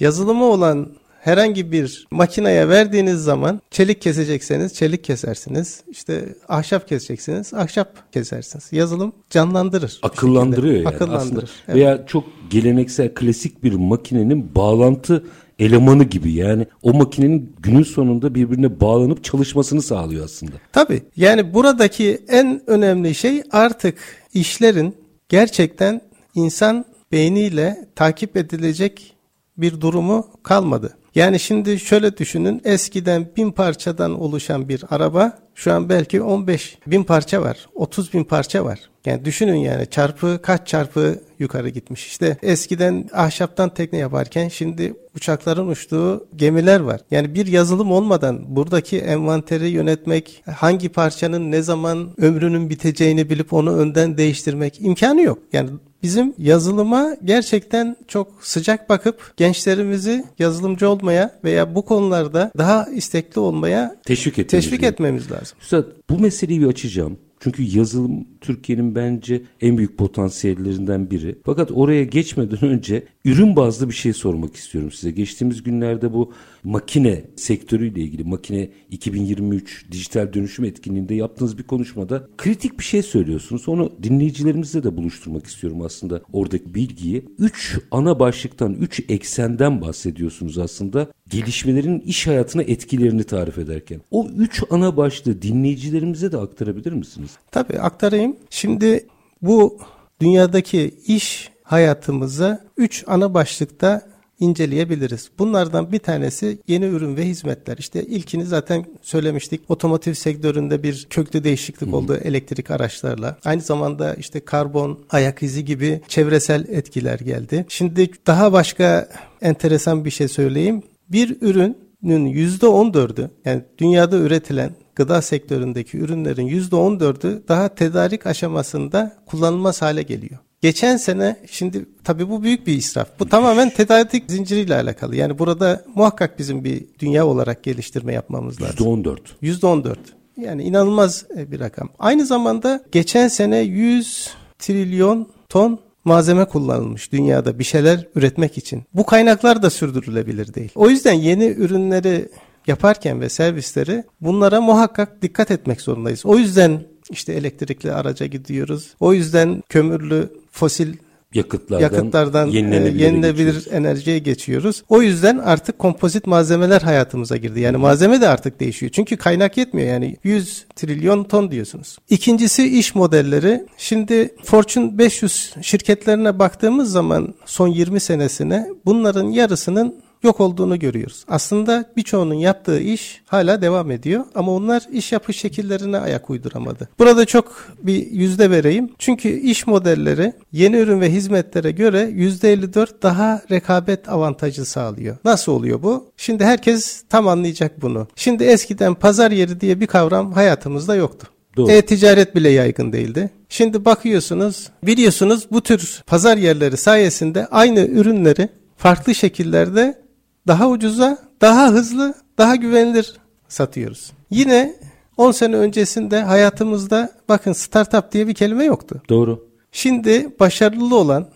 yazılımı 0.00 0.44
olan 0.44 0.88
herhangi 1.20 1.72
bir 1.72 2.06
makineye 2.10 2.68
verdiğiniz 2.68 3.24
zaman 3.24 3.60
çelik 3.70 4.02
kesecekseniz 4.02 4.74
çelik 4.74 5.04
kesersiniz. 5.04 5.82
İşte 5.90 6.34
ahşap 6.48 6.88
keseceksiniz 6.88 7.54
ahşap 7.54 8.12
kesersiniz. 8.12 8.68
Yazılım 8.72 9.12
canlandırır. 9.30 9.98
Akıllandırıyor 10.02 10.74
yani 10.74 10.88
Akıllandırır. 10.88 11.42
aslında. 11.42 11.44
Evet. 11.68 11.76
Veya 11.76 12.06
çok 12.06 12.24
geleneksel 12.50 13.14
klasik 13.14 13.64
bir 13.64 13.72
makinenin 13.72 14.54
bağlantı 14.54 15.24
elemanı 15.58 16.04
gibi 16.04 16.32
yani 16.32 16.66
o 16.82 16.92
makinenin 16.92 17.56
günün 17.60 17.82
sonunda 17.82 18.34
birbirine 18.34 18.80
bağlanıp 18.80 19.24
çalışmasını 19.24 19.82
sağlıyor 19.82 20.24
aslında. 20.24 20.52
Tabii 20.72 21.02
yani 21.16 21.54
buradaki 21.54 22.22
en 22.28 22.62
önemli 22.66 23.14
şey 23.14 23.42
artık 23.50 23.98
işlerin 24.34 24.96
gerçekten 25.28 26.00
insan 26.34 26.84
beyniyle 27.12 27.88
takip 27.96 28.36
edilecek 28.36 29.16
bir 29.56 29.80
durumu 29.80 30.26
kalmadı. 30.42 30.96
Yani 31.14 31.40
şimdi 31.40 31.78
şöyle 31.78 32.16
düşünün 32.16 32.60
eskiden 32.64 33.26
bin 33.36 33.50
parçadan 33.50 34.20
oluşan 34.20 34.68
bir 34.68 34.84
araba 34.90 35.38
şu 35.54 35.72
an 35.72 35.88
belki 35.88 36.22
15 36.22 36.78
bin 36.86 37.04
parça 37.04 37.42
var 37.42 37.68
30 37.74 38.12
bin 38.12 38.24
parça 38.24 38.64
var. 38.64 38.78
Yani 39.06 39.24
düşünün 39.24 39.56
yani 39.56 39.86
çarpı 39.86 40.38
kaç 40.42 40.68
çarpı 40.68 41.20
yukarı 41.38 41.68
gitmiş. 41.68 42.06
İşte 42.06 42.36
eskiden 42.42 43.08
ahşaptan 43.12 43.74
tekne 43.74 43.98
yaparken 43.98 44.48
şimdi 44.48 44.94
uçakların 45.16 45.68
uçtuğu 45.68 46.26
gemiler 46.36 46.80
var. 46.80 47.00
Yani 47.10 47.34
bir 47.34 47.46
yazılım 47.46 47.92
olmadan 47.92 48.56
buradaki 48.56 48.98
envanteri 48.98 49.68
yönetmek, 49.68 50.42
hangi 50.56 50.88
parçanın 50.88 51.50
ne 51.50 51.62
zaman 51.62 52.14
ömrünün 52.18 52.70
biteceğini 52.70 53.30
bilip 53.30 53.52
onu 53.52 53.76
önden 53.76 54.18
değiştirmek 54.18 54.80
imkanı 54.80 55.22
yok. 55.22 55.38
Yani 55.52 55.70
bizim 56.02 56.34
yazılıma 56.38 57.16
gerçekten 57.24 57.96
çok 58.08 58.28
sıcak 58.40 58.88
bakıp 58.88 59.32
gençlerimizi 59.36 60.24
yazılımcı 60.38 60.88
olmaya 60.88 61.40
veya 61.44 61.74
bu 61.74 61.84
konularda 61.84 62.52
daha 62.58 62.86
istekli 62.86 63.40
olmaya 63.40 63.96
teşvik, 64.04 64.48
teşvik 64.48 64.82
etmemiz 64.82 65.32
lazım. 65.32 65.58
Üstad 65.62 65.84
bu 66.10 66.18
meseleyi 66.18 66.60
bir 66.60 66.66
açacağım. 66.66 67.18
Çünkü 67.42 67.62
yazılım 67.62 68.24
Türkiye'nin 68.40 68.94
bence 68.94 69.42
en 69.60 69.78
büyük 69.78 69.98
potansiyellerinden 69.98 71.10
biri. 71.10 71.38
Fakat 71.44 71.70
oraya 71.70 72.04
geçmeden 72.04 72.64
önce 72.64 73.04
ürün 73.24 73.56
bazlı 73.56 73.88
bir 73.88 73.94
şey 73.94 74.12
sormak 74.12 74.56
istiyorum 74.56 74.92
size. 74.92 75.10
Geçtiğimiz 75.10 75.62
günlerde 75.62 76.12
bu 76.12 76.32
makine 76.64 77.24
sektörüyle 77.36 78.00
ilgili 78.00 78.24
makine 78.24 78.68
2023 78.90 79.90
dijital 79.90 80.32
dönüşüm 80.32 80.64
etkinliğinde 80.64 81.14
yaptığınız 81.14 81.58
bir 81.58 81.62
konuşmada 81.62 82.28
kritik 82.38 82.78
bir 82.78 82.84
şey 82.84 83.02
söylüyorsunuz. 83.02 83.68
Onu 83.68 83.92
dinleyicilerimizle 84.02 84.84
de 84.84 84.96
buluşturmak 84.96 85.46
istiyorum 85.46 85.82
aslında 85.82 86.22
oradaki 86.32 86.74
bilgiyi. 86.74 87.24
Üç 87.38 87.78
ana 87.90 88.18
başlıktan, 88.18 88.74
üç 88.74 89.02
eksenden 89.08 89.80
bahsediyorsunuz 89.80 90.58
aslında 90.58 91.08
gelişmelerin 91.28 92.00
iş 92.00 92.26
hayatına 92.26 92.62
etkilerini 92.62 93.24
tarif 93.24 93.58
ederken. 93.58 94.00
O 94.10 94.28
üç 94.36 94.62
ana 94.70 94.96
başlığı 94.96 95.42
dinleyicilerimize 95.42 96.32
de 96.32 96.36
aktarabilir 96.38 96.92
misiniz? 96.92 97.30
Tabii 97.50 97.80
aktarayım. 97.80 98.36
Şimdi 98.50 99.06
bu 99.42 99.78
dünyadaki 100.20 100.94
iş 101.06 101.50
hayatımıza 101.62 102.64
üç 102.76 103.04
ana 103.06 103.34
başlıkta 103.34 104.11
inceleyebiliriz. 104.42 105.30
Bunlardan 105.38 105.92
bir 105.92 105.98
tanesi 105.98 106.58
yeni 106.68 106.84
ürün 106.84 107.16
ve 107.16 107.26
hizmetler. 107.26 107.76
İşte 107.78 108.02
ilkini 108.02 108.44
zaten 108.44 108.84
söylemiştik. 109.02 109.60
Otomotiv 109.68 110.14
sektöründe 110.14 110.82
bir 110.82 111.06
köklü 111.10 111.44
değişiklik 111.44 111.92
Hı. 111.92 111.96
oldu 111.96 112.18
elektrik 112.24 112.70
araçlarla. 112.70 113.38
Aynı 113.44 113.60
zamanda 113.60 114.14
işte 114.14 114.40
karbon, 114.40 114.98
ayak 115.10 115.42
izi 115.42 115.64
gibi 115.64 116.00
çevresel 116.08 116.64
etkiler 116.68 117.18
geldi. 117.18 117.66
Şimdi 117.68 118.10
daha 118.26 118.52
başka 118.52 119.08
enteresan 119.42 120.04
bir 120.04 120.10
şey 120.10 120.28
söyleyeyim. 120.28 120.82
Bir 121.08 121.36
ürünün 121.40 121.76
%14'ü 122.02 123.30
yani 123.44 123.62
dünyada 123.78 124.16
üretilen 124.18 124.70
gıda 124.94 125.22
sektöründeki 125.22 125.98
ürünlerin 125.98 126.48
%14'ü 126.48 127.48
daha 127.48 127.68
tedarik 127.68 128.26
aşamasında 128.26 129.16
kullanılmaz 129.26 129.82
hale 129.82 130.02
geliyor. 130.02 130.38
Geçen 130.62 130.96
sene 130.96 131.36
şimdi 131.50 131.86
tabii 132.04 132.30
bu 132.30 132.42
büyük 132.42 132.66
bir 132.66 132.76
israf. 132.76 133.08
Bu 133.18 133.28
tamamen 133.28 133.70
tedarik 133.70 134.24
zinciriyle 134.30 134.74
alakalı. 134.74 135.16
Yani 135.16 135.38
burada 135.38 135.84
muhakkak 135.94 136.38
bizim 136.38 136.64
bir 136.64 136.84
dünya 136.98 137.26
olarak 137.26 137.62
geliştirme 137.62 138.12
yapmamız 138.12 138.62
lazım. 138.62 138.86
%14. 138.86 139.18
%14. 139.42 139.96
Yani 140.36 140.62
inanılmaz 140.62 141.24
e, 141.36 141.50
bir 141.50 141.60
rakam. 141.60 141.88
Aynı 141.98 142.26
zamanda 142.26 142.84
geçen 142.92 143.28
sene 143.28 143.58
100 143.58 144.30
trilyon 144.58 145.28
ton 145.48 145.80
malzeme 146.04 146.44
kullanılmış 146.44 147.12
dünyada 147.12 147.58
bir 147.58 147.64
şeyler 147.64 148.08
üretmek 148.14 148.58
için. 148.58 148.82
Bu 148.94 149.06
kaynaklar 149.06 149.62
da 149.62 149.70
sürdürülebilir 149.70 150.54
değil. 150.54 150.70
O 150.74 150.90
yüzden 150.90 151.12
yeni 151.12 151.44
ürünleri 151.44 152.28
yaparken 152.66 153.20
ve 153.20 153.28
servisleri 153.28 154.04
bunlara 154.20 154.60
muhakkak 154.60 155.22
dikkat 155.22 155.50
etmek 155.50 155.80
zorundayız. 155.80 156.26
O 156.26 156.38
yüzden 156.38 156.91
işte 157.12 157.32
elektrikli 157.32 157.92
araca 157.92 158.26
gidiyoruz. 158.26 158.94
O 159.00 159.12
yüzden 159.12 159.62
kömürlü 159.68 160.28
fosil 160.50 160.94
yakıtlardan, 161.34 161.82
yakıtlardan 161.82 162.46
yenilenebilir, 162.46 163.00
e, 163.00 163.04
yenilebilir 163.04 163.54
geçiyoruz. 163.54 163.72
enerjiye 163.72 164.18
geçiyoruz. 164.18 164.82
O 164.88 165.02
yüzden 165.02 165.38
artık 165.38 165.78
kompozit 165.78 166.26
malzemeler 166.26 166.80
hayatımıza 166.80 167.36
girdi. 167.36 167.60
Yani 167.60 167.76
malzeme 167.76 168.20
de 168.20 168.28
artık 168.28 168.60
değişiyor. 168.60 168.92
Çünkü 168.92 169.16
kaynak 169.16 169.56
yetmiyor. 169.56 169.88
Yani 169.88 170.16
100 170.24 170.66
trilyon 170.76 171.24
ton 171.24 171.50
diyorsunuz. 171.50 171.98
İkincisi 172.10 172.78
iş 172.78 172.94
modelleri. 172.94 173.66
Şimdi 173.76 174.34
Fortune 174.44 174.98
500 174.98 175.54
şirketlerine 175.62 176.38
baktığımız 176.38 176.92
zaman 176.92 177.34
son 177.46 177.68
20 177.68 178.00
senesine 178.00 178.68
bunların 178.84 179.26
yarısının 179.26 179.94
yok 180.22 180.40
olduğunu 180.40 180.78
görüyoruz. 180.78 181.24
Aslında 181.28 181.84
birçoğunun 181.96 182.34
yaptığı 182.34 182.80
iş 182.80 183.22
hala 183.26 183.62
devam 183.62 183.90
ediyor 183.90 184.24
ama 184.34 184.52
onlar 184.52 184.82
iş 184.92 185.12
yapış 185.12 185.36
şekillerine 185.36 185.98
ayak 185.98 186.30
uyduramadı. 186.30 186.88
Burada 186.98 187.24
çok 187.24 187.66
bir 187.82 188.10
yüzde 188.10 188.50
vereyim. 188.50 188.90
Çünkü 188.98 189.28
iş 189.28 189.66
modelleri 189.66 190.32
yeni 190.52 190.76
ürün 190.76 191.00
ve 191.00 191.12
hizmetlere 191.12 191.70
göre 191.70 192.10
yüzde 192.12 192.52
54 192.52 193.02
daha 193.02 193.42
rekabet 193.50 194.08
avantajı 194.08 194.64
sağlıyor. 194.64 195.16
Nasıl 195.24 195.52
oluyor 195.52 195.82
bu? 195.82 196.06
Şimdi 196.16 196.44
herkes 196.44 197.02
tam 197.08 197.28
anlayacak 197.28 197.82
bunu. 197.82 198.08
Şimdi 198.16 198.44
eskiden 198.44 198.94
pazar 198.94 199.30
yeri 199.30 199.60
diye 199.60 199.80
bir 199.80 199.86
kavram 199.86 200.32
hayatımızda 200.32 200.94
yoktu. 200.94 201.26
E-ticaret 201.68 202.34
bile 202.34 202.48
yaygın 202.48 202.92
değildi. 202.92 203.30
Şimdi 203.48 203.84
bakıyorsunuz, 203.84 204.68
biliyorsunuz 204.82 205.46
bu 205.50 205.60
tür 205.60 206.02
pazar 206.06 206.36
yerleri 206.36 206.76
sayesinde 206.76 207.46
aynı 207.46 207.80
ürünleri 207.80 208.48
farklı 208.76 209.14
şekillerde 209.14 210.01
daha 210.46 210.68
ucuza, 210.68 211.18
daha 211.40 211.68
hızlı, 211.68 212.14
daha 212.38 212.56
güvenilir 212.56 213.14
satıyoruz. 213.48 214.12
Yine 214.30 214.74
10 215.16 215.32
sene 215.32 215.56
öncesinde 215.56 216.22
hayatımızda 216.22 217.12
bakın 217.28 217.52
startup 217.52 218.12
diye 218.12 218.26
bir 218.28 218.34
kelime 218.34 218.64
yoktu. 218.64 219.02
Doğru. 219.08 219.48
Şimdi 219.72 220.36
başarılı 220.40 220.96
olan 220.96 221.28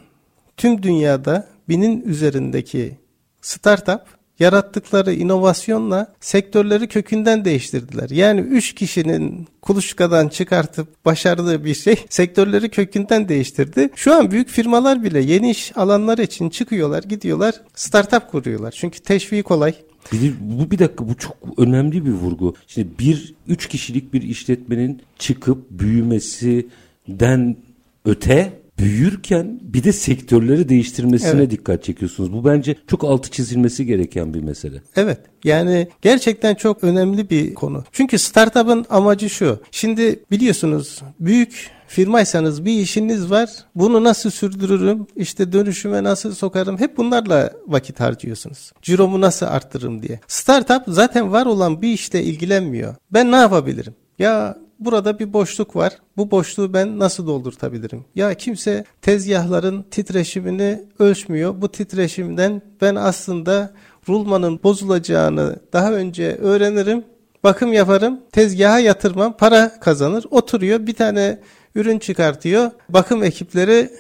tüm 0.57 0.83
dünyada 0.83 1.49
binin 1.69 2.03
üzerindeki 2.03 2.99
startup 3.41 4.01
yarattıkları 4.39 5.13
inovasyonla 5.13 6.15
sektörleri 6.21 6.89
kökünden 6.89 7.45
değiştirdiler. 7.45 8.11
Yani 8.11 8.41
üç 8.41 8.75
kişinin 8.75 9.49
kuluçkadan 9.63 10.29
çıkartıp 10.29 11.05
başardığı 11.05 11.65
bir 11.65 11.75
şey 11.75 11.97
sektörleri 12.09 12.69
kökünden 12.69 13.29
değiştirdi. 13.29 13.91
Şu 13.95 14.15
an 14.15 14.31
büyük 14.31 14.49
firmalar 14.49 15.05
bile 15.05 15.21
yeni 15.21 15.51
iş 15.51 15.77
alanları 15.77 16.23
için 16.23 16.51
çıkıyorlar, 16.51 17.03
gidiyorlar, 17.03 17.55
startup 17.75 18.31
kuruyorlar. 18.31 18.71
Çünkü 18.71 19.01
teşvik 19.01 19.45
kolay. 19.45 19.75
Bir, 20.13 20.35
bu 20.41 20.71
bir 20.71 20.79
dakika 20.79 21.09
bu 21.09 21.15
çok 21.17 21.37
önemli 21.57 22.07
bir 22.07 22.11
vurgu. 22.11 22.55
Şimdi 22.67 22.89
bir 22.99 23.35
üç 23.49 23.69
kişilik 23.69 24.13
bir 24.13 24.23
işletmenin 24.23 25.03
çıkıp 25.19 25.71
büyümesinden 25.71 27.57
öte 28.05 28.53
büyürken 28.79 29.61
bir 29.63 29.85
de 29.85 29.93
sektörleri 29.93 30.69
değiştirmesine 30.69 31.31
evet. 31.31 31.51
dikkat 31.51 31.85
çekiyorsunuz. 31.85 32.33
Bu 32.33 32.45
bence 32.45 32.77
çok 32.87 33.05
altı 33.05 33.31
çizilmesi 33.31 33.87
gereken 33.87 34.35
bir 34.35 34.41
mesele. 34.41 34.83
Evet. 34.97 35.19
Yani 35.45 35.89
gerçekten 36.03 36.55
çok 36.55 36.85
önemli 36.85 37.31
bir 37.31 37.55
konu. 37.55 37.85
Çünkü 37.93 38.19
startup'ın 38.19 38.87
amacı 38.91 39.31
şu. 39.31 39.61
Şimdi 39.71 40.21
biliyorsunuz 40.31 41.03
büyük 41.21 41.71
firmaysanız 41.89 42.65
bir 42.65 42.81
işiniz 42.81 43.31
var. 43.31 43.51
Bunu 43.75 44.05
nasıl 44.05 44.31
sürdürürüm? 44.31 45.07
İşte 45.17 45.53
dönüşüme 45.53 46.05
nasıl 46.05 46.35
sokarım? 46.35 46.79
Hep 46.79 46.97
bunlarla 46.97 47.53
vakit 47.67 48.01
harcıyorsunuz. 48.01 48.73
Ciromu 48.83 49.21
nasıl 49.21 49.47
arttırırım 49.47 50.03
diye. 50.03 50.21
Startup 50.29 50.83
zaten 50.89 51.33
var 51.33 51.47
olan 51.47 51.83
bir 51.83 51.93
işte 51.93 52.23
ilgilenmiyor. 52.23 52.95
Ben 53.11 53.33
ne 53.33 53.37
yapabilirim? 53.37 53.95
Ya 54.19 54.59
burada 54.79 55.19
bir 55.19 55.33
boşluk 55.33 55.77
var. 55.77 55.99
Bu 56.17 56.31
boşluğu 56.31 56.73
ben 56.73 56.99
nasıl 56.99 57.27
doldurtabilirim? 57.27 58.05
Ya 58.15 58.35
kimse 58.35 58.85
tezgahların 59.03 59.83
titreşimini 59.91 60.83
ölçmüyor. 60.99 61.63
Bu 61.63 61.69
titreşimden 61.73 62.63
ben 62.81 62.95
aslında 62.95 63.73
rulmanın 64.09 64.61
bozulacağını 64.63 65.57
daha 65.73 65.93
önce 65.93 66.37
öğrenirim. 66.37 67.05
Bakım 67.45 67.73
yaparım, 67.73 68.21
tezgaha 68.33 68.79
yatırmam, 68.79 69.37
para 69.37 69.81
kazanır. 69.81 70.25
Oturuyor 70.31 70.87
bir 70.87 70.95
tane 70.95 71.39
ürün 71.75 71.99
çıkartıyor. 71.99 72.71
Bakım 72.89 73.23
ekipleri 73.23 73.91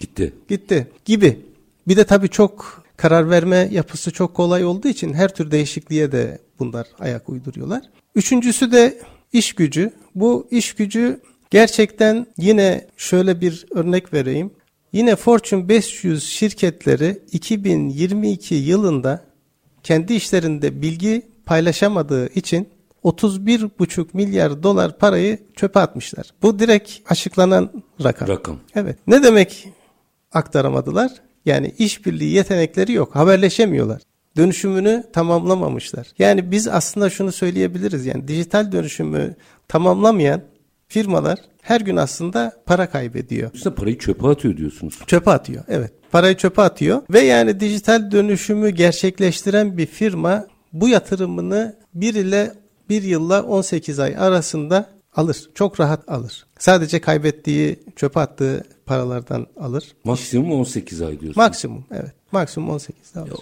gitti. 0.00 0.34
Gitti 0.48 0.86
gibi. 1.04 1.40
Bir 1.88 1.96
de 1.96 2.04
tabii 2.04 2.28
çok 2.28 2.82
karar 2.96 3.30
verme 3.30 3.68
yapısı 3.72 4.10
çok 4.10 4.34
kolay 4.34 4.64
olduğu 4.64 4.88
için 4.88 5.14
her 5.14 5.34
tür 5.34 5.50
değişikliğe 5.50 6.12
de 6.12 6.38
bunlar 6.58 6.86
ayak 6.98 7.28
uyduruyorlar. 7.28 7.82
Üçüncüsü 8.14 8.72
de 8.72 8.98
iş 9.32 9.52
gücü. 9.52 9.90
Bu 10.14 10.48
iş 10.50 10.74
gücü 10.74 11.20
gerçekten 11.50 12.26
yine 12.36 12.86
şöyle 12.96 13.40
bir 13.40 13.66
örnek 13.70 14.12
vereyim. 14.12 14.50
Yine 14.92 15.16
Fortune 15.16 15.68
500 15.68 16.24
şirketleri 16.24 17.22
2022 17.32 18.54
yılında 18.54 19.24
kendi 19.82 20.14
işlerinde 20.14 20.82
bilgi 20.82 21.22
paylaşamadığı 21.46 22.28
için 22.28 22.68
31,5 23.04 24.06
milyar 24.12 24.62
dolar 24.62 24.98
parayı 24.98 25.38
çöpe 25.56 25.80
atmışlar. 25.80 26.26
Bu 26.42 26.58
direkt 26.58 26.92
açıklanan 27.10 27.70
rakam. 28.04 28.28
Rakam. 28.28 28.58
Evet. 28.74 28.98
Ne 29.06 29.22
demek 29.22 29.68
aktaramadılar? 30.32 31.12
Yani 31.44 31.74
işbirliği 31.78 32.32
yetenekleri 32.32 32.92
yok. 32.92 33.16
Haberleşemiyorlar 33.16 34.02
dönüşümünü 34.38 35.04
tamamlamamışlar. 35.12 36.06
Yani 36.18 36.50
biz 36.50 36.68
aslında 36.68 37.10
şunu 37.10 37.32
söyleyebiliriz. 37.32 38.06
Yani 38.06 38.28
dijital 38.28 38.72
dönüşümü 38.72 39.34
tamamlamayan 39.68 40.42
firmalar 40.88 41.38
her 41.62 41.80
gün 41.80 41.96
aslında 41.96 42.62
para 42.66 42.90
kaybediyor. 42.90 43.50
Siz 43.52 43.64
parayı 43.64 43.98
çöpe 43.98 44.28
atıyor 44.28 44.56
diyorsunuz. 44.56 44.98
Çöpe 45.06 45.30
atıyor 45.30 45.64
evet. 45.68 45.92
Parayı 46.12 46.36
çöpe 46.36 46.62
atıyor 46.62 47.02
ve 47.10 47.20
yani 47.20 47.60
dijital 47.60 48.10
dönüşümü 48.10 48.70
gerçekleştiren 48.70 49.78
bir 49.78 49.86
firma 49.86 50.46
bu 50.72 50.88
yatırımını 50.88 51.76
1 51.94 52.14
ile 52.14 52.52
1 52.88 53.02
yılla 53.02 53.42
18 53.42 53.98
ay 53.98 54.16
arasında 54.18 54.86
alır. 55.16 55.50
Çok 55.54 55.80
rahat 55.80 56.08
alır. 56.08 56.46
Sadece 56.58 57.00
kaybettiği, 57.00 57.80
çöpe 57.96 58.20
attığı 58.20 58.64
paralardan 58.86 59.46
alır. 59.60 59.94
Maksimum 60.04 60.52
18 60.52 61.02
ay 61.02 61.10
diyorsunuz. 61.10 61.36
Maksimum 61.36 61.84
evet. 61.92 62.12
Maksimum 62.32 62.70
18 62.70 63.16
alır. 63.16 63.30
Ya, 63.30 63.36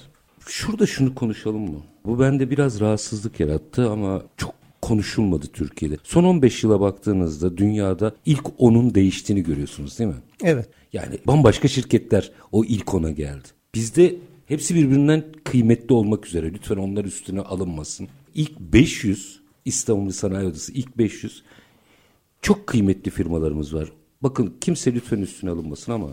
Şurada 0.49 0.87
şunu 0.87 1.15
konuşalım 1.15 1.63
mı? 1.63 1.81
Bu 2.05 2.21
bende 2.21 2.51
biraz 2.51 2.81
rahatsızlık 2.81 3.41
yarattı 3.41 3.91
ama 3.91 4.23
çok 4.37 4.55
konuşulmadı 4.83 5.47
Türkiye'de. 5.47 5.97
Son 6.05 6.25
15 6.25 6.65
yıla 6.65 6.81
baktığınızda 6.81 7.57
dünyada 7.57 8.15
ilk 8.27 8.45
10'un 8.59 8.95
değiştiğini 8.95 9.43
görüyorsunuz 9.43 9.99
değil 9.99 10.11
mi? 10.11 10.17
Evet. 10.45 10.69
Yani 10.93 11.19
bambaşka 11.27 11.69
şirketler 11.69 12.33
o 12.53 12.65
ilk 12.65 12.95
ona 12.95 13.11
geldi. 13.11 13.49
Bizde 13.75 14.15
hepsi 14.47 14.75
birbirinden 14.75 15.25
kıymetli 15.45 15.95
olmak 15.95 16.27
üzere. 16.27 16.53
Lütfen 16.53 16.77
onlar 16.77 17.05
üstüne 17.05 17.41
alınmasın. 17.41 18.09
İlk 18.35 18.61
500 18.61 19.41
İstanbul 19.65 20.11
Sanayi 20.11 20.47
Odası 20.47 20.73
ilk 20.73 20.99
500 20.99 21.43
çok 22.43 22.67
kıymetli 22.67 23.11
firmalarımız 23.11 23.75
var. 23.75 23.93
Bakın 24.23 24.55
kimse 24.61 24.95
lütfen 24.95 25.19
üstüne 25.19 25.51
alınmasın 25.51 25.93
ama 25.93 26.09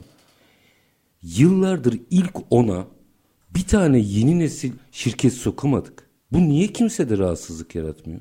yıllardır 1.24 2.00
ilk 2.10 2.34
ona 2.50 2.86
bir 3.56 3.68
tane 3.68 4.00
yeni 4.00 4.39
nesil 4.39 4.72
şirket 4.92 5.34
sokamadık. 5.34 6.10
Bu 6.32 6.39
niye 6.39 6.68
kimse 6.68 7.10
de 7.10 7.18
rahatsızlık 7.18 7.76
yaratmıyor? 7.76 8.20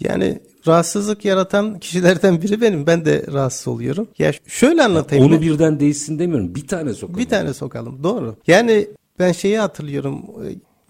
Yani 0.00 0.38
rahatsızlık 0.66 1.24
yaratan 1.24 1.78
kişilerden 1.78 2.42
biri 2.42 2.60
benim. 2.60 2.86
Ben 2.86 3.04
de 3.04 3.26
rahatsız 3.32 3.68
oluyorum. 3.68 4.08
Ya 4.18 4.32
şöyle 4.46 4.82
anlatayım. 4.82 5.24
Onu 5.24 5.42
birden 5.42 5.80
değişsin 5.80 6.18
demiyorum. 6.18 6.54
Bir 6.54 6.66
tane 6.66 6.94
sokalım. 6.94 7.20
Bir 7.20 7.28
tane 7.28 7.54
sokalım. 7.54 8.02
Doğru. 8.02 8.36
Yani 8.46 8.88
ben 9.18 9.32
şeyi 9.32 9.58
hatırlıyorum. 9.58 10.22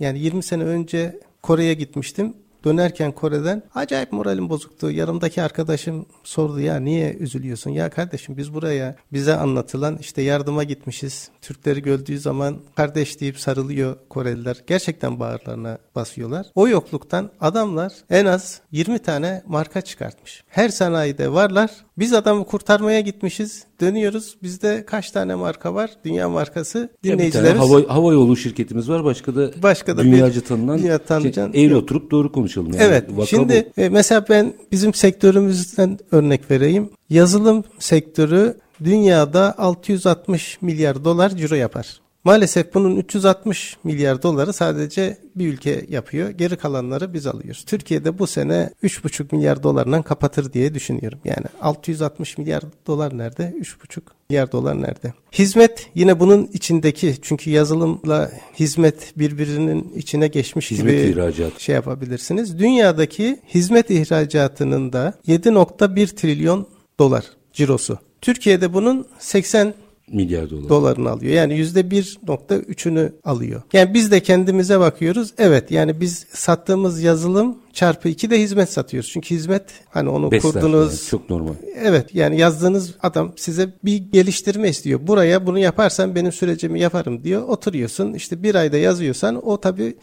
Yani 0.00 0.18
20 0.18 0.42
sene 0.42 0.64
önce 0.64 1.20
Kore'ye 1.42 1.74
gitmiştim. 1.74 2.34
Dönerken 2.64 3.12
Kore'den 3.12 3.62
acayip 3.74 4.12
moralim 4.12 4.48
bozuktu. 4.48 4.90
Yanımdaki 4.90 5.42
arkadaşım 5.42 6.06
sordu 6.24 6.60
ya 6.60 6.76
niye 6.76 7.14
üzülüyorsun? 7.14 7.70
Ya 7.70 7.90
kardeşim 7.90 8.36
biz 8.36 8.54
buraya 8.54 8.96
bize 9.12 9.36
anlatılan 9.36 9.98
işte 10.00 10.22
yardıma 10.22 10.64
gitmişiz. 10.64 11.30
Türkleri 11.40 11.82
gördüğü 11.82 12.18
zaman 12.18 12.58
kardeş 12.76 13.20
deyip 13.20 13.38
sarılıyor 13.38 13.96
Koreliler. 14.08 14.62
Gerçekten 14.66 15.20
bağırlarına 15.20 15.78
basıyorlar. 15.94 16.46
O 16.54 16.68
yokluktan 16.68 17.30
adamlar 17.40 17.92
en 18.10 18.26
az 18.26 18.60
20 18.70 18.98
tane 18.98 19.42
marka 19.46 19.80
çıkartmış. 19.80 20.44
Her 20.48 20.68
sanayide 20.68 21.32
varlar. 21.32 21.70
Biz 21.98 22.12
adamı 22.12 22.44
kurtarmaya 22.46 23.00
gitmişiz. 23.00 23.64
Dönüyoruz. 23.82 24.36
Bizde 24.42 24.84
kaç 24.86 25.10
tane 25.10 25.34
marka 25.34 25.74
var? 25.74 25.90
Dünya 26.04 26.28
markası. 26.28 26.88
Dinleyicilerimiz. 27.04 27.60
hava, 27.60 27.94
hava 27.94 28.12
yolu 28.12 28.36
şirketimiz 28.36 28.88
var. 28.88 29.04
Başka 29.04 29.34
da, 29.36 29.50
başka 29.62 29.96
da 29.96 30.02
dünyaca 30.02 30.40
bir, 30.40 30.46
tanınan. 30.46 30.78
Dünya 30.78 30.98
tanıcan. 30.98 31.52
Şey, 31.52 31.64
eğri 31.64 31.76
oturup 31.76 32.10
doğru 32.10 32.32
konuşalım. 32.32 32.72
Yani. 32.72 32.82
Evet. 32.82 33.04
Vaka 33.10 33.26
Şimdi 33.26 33.70
bu. 33.76 33.82
mesela 33.90 34.24
ben 34.28 34.54
bizim 34.72 34.94
sektörümüzden 34.94 35.98
örnek 36.12 36.50
vereyim. 36.50 36.90
Yazılım 37.10 37.64
sektörü 37.78 38.54
dünyada 38.84 39.54
660 39.58 40.62
milyar 40.62 41.04
dolar 41.04 41.30
ciro 41.30 41.54
yapar. 41.54 42.00
Maalesef 42.24 42.74
bunun 42.74 42.96
360 42.96 43.76
milyar 43.84 44.22
doları 44.22 44.52
sadece 44.52 45.18
bir 45.36 45.52
ülke 45.52 45.86
yapıyor. 45.88 46.30
Geri 46.30 46.56
kalanları 46.56 47.14
biz 47.14 47.26
alıyoruz. 47.26 47.64
Türkiye'de 47.64 48.18
bu 48.18 48.26
sene 48.26 48.70
3,5 48.82 49.34
milyar 49.36 49.62
dolarla 49.62 50.02
kapatır 50.02 50.52
diye 50.52 50.74
düşünüyorum. 50.74 51.18
Yani 51.24 51.46
660 51.60 52.38
milyar 52.38 52.62
dolar 52.86 53.18
nerede? 53.18 53.54
3,5 53.60 54.00
milyar 54.30 54.52
dolar 54.52 54.82
nerede? 54.82 55.12
Hizmet 55.32 55.86
yine 55.94 56.20
bunun 56.20 56.46
içindeki 56.52 57.14
çünkü 57.22 57.50
yazılımla 57.50 58.30
hizmet 58.58 59.18
birbirinin 59.18 59.92
içine 59.96 60.28
geçmiş 60.28 60.70
hizmet 60.70 61.02
gibi 61.02 61.12
ihracat. 61.12 61.60
şey 61.60 61.74
yapabilirsiniz. 61.74 62.58
Dünyadaki 62.58 63.40
hizmet 63.54 63.90
ihracatının 63.90 64.92
da 64.92 65.14
7.1 65.28 66.14
trilyon 66.14 66.66
dolar 66.98 67.24
cirosu. 67.52 67.98
Türkiye'de 68.20 68.74
bunun 68.74 69.06
80 69.18 69.74
milyar 70.12 70.50
dolar. 70.50 70.68
dolarını 70.68 71.10
alıyor. 71.10 71.32
Yani 71.32 71.54
yüzde 71.58 71.90
bir 71.90 72.18
nokta 72.28 72.56
üçünü 72.56 73.12
alıyor. 73.24 73.62
Yani 73.72 73.94
biz 73.94 74.10
de 74.10 74.20
kendimize 74.20 74.80
bakıyoruz. 74.80 75.34
Evet 75.38 75.70
yani 75.70 76.00
biz 76.00 76.26
sattığımız 76.32 77.02
yazılım 77.02 77.58
çarpı 77.72 78.08
iki 78.08 78.30
de 78.30 78.40
hizmet 78.40 78.72
satıyoruz. 78.72 79.10
Çünkü 79.10 79.34
hizmet 79.34 79.62
hani 79.90 80.08
onu 80.08 80.30
Besler, 80.30 80.52
kurdunuz. 80.52 80.90
Yani 80.90 81.10
çok 81.10 81.30
normal. 81.30 81.54
Evet 81.76 82.14
yani 82.14 82.38
yazdığınız 82.38 82.94
adam 83.02 83.32
size 83.36 83.68
bir 83.84 83.96
geliştirme 83.96 84.68
istiyor. 84.68 85.06
Buraya 85.06 85.46
bunu 85.46 85.58
yaparsan 85.58 86.14
benim 86.14 86.32
sürecimi 86.32 86.80
yaparım 86.80 87.24
diyor. 87.24 87.42
Oturuyorsun 87.42 88.12
işte 88.12 88.42
bir 88.42 88.54
ayda 88.54 88.76
yazıyorsan 88.76 89.46
o 89.46 89.60
tabii 89.60 89.96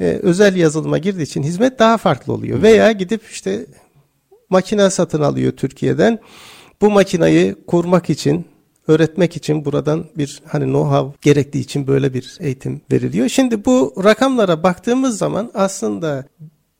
e, 0.00 0.04
özel 0.04 0.56
yazılıma 0.56 0.98
girdiği 0.98 1.22
için 1.22 1.42
hizmet 1.42 1.78
daha 1.78 1.96
farklı 1.96 2.32
oluyor. 2.32 2.62
Veya 2.62 2.92
gidip 2.92 3.22
işte 3.30 3.66
makine 4.50 4.90
satın 4.90 5.22
alıyor 5.22 5.52
Türkiye'den. 5.52 6.18
Bu 6.80 6.90
makinayı 6.90 7.56
kurmak 7.66 8.10
için 8.10 8.44
öğretmek 8.90 9.36
için 9.36 9.64
buradan 9.64 10.04
bir 10.18 10.42
hani 10.46 10.64
know-how 10.64 11.12
gerektiği 11.22 11.60
için 11.60 11.86
böyle 11.86 12.14
bir 12.14 12.36
eğitim 12.40 12.80
veriliyor. 12.92 13.28
Şimdi 13.28 13.64
bu 13.64 13.94
rakamlara 14.04 14.62
baktığımız 14.62 15.18
zaman 15.18 15.50
aslında 15.54 16.24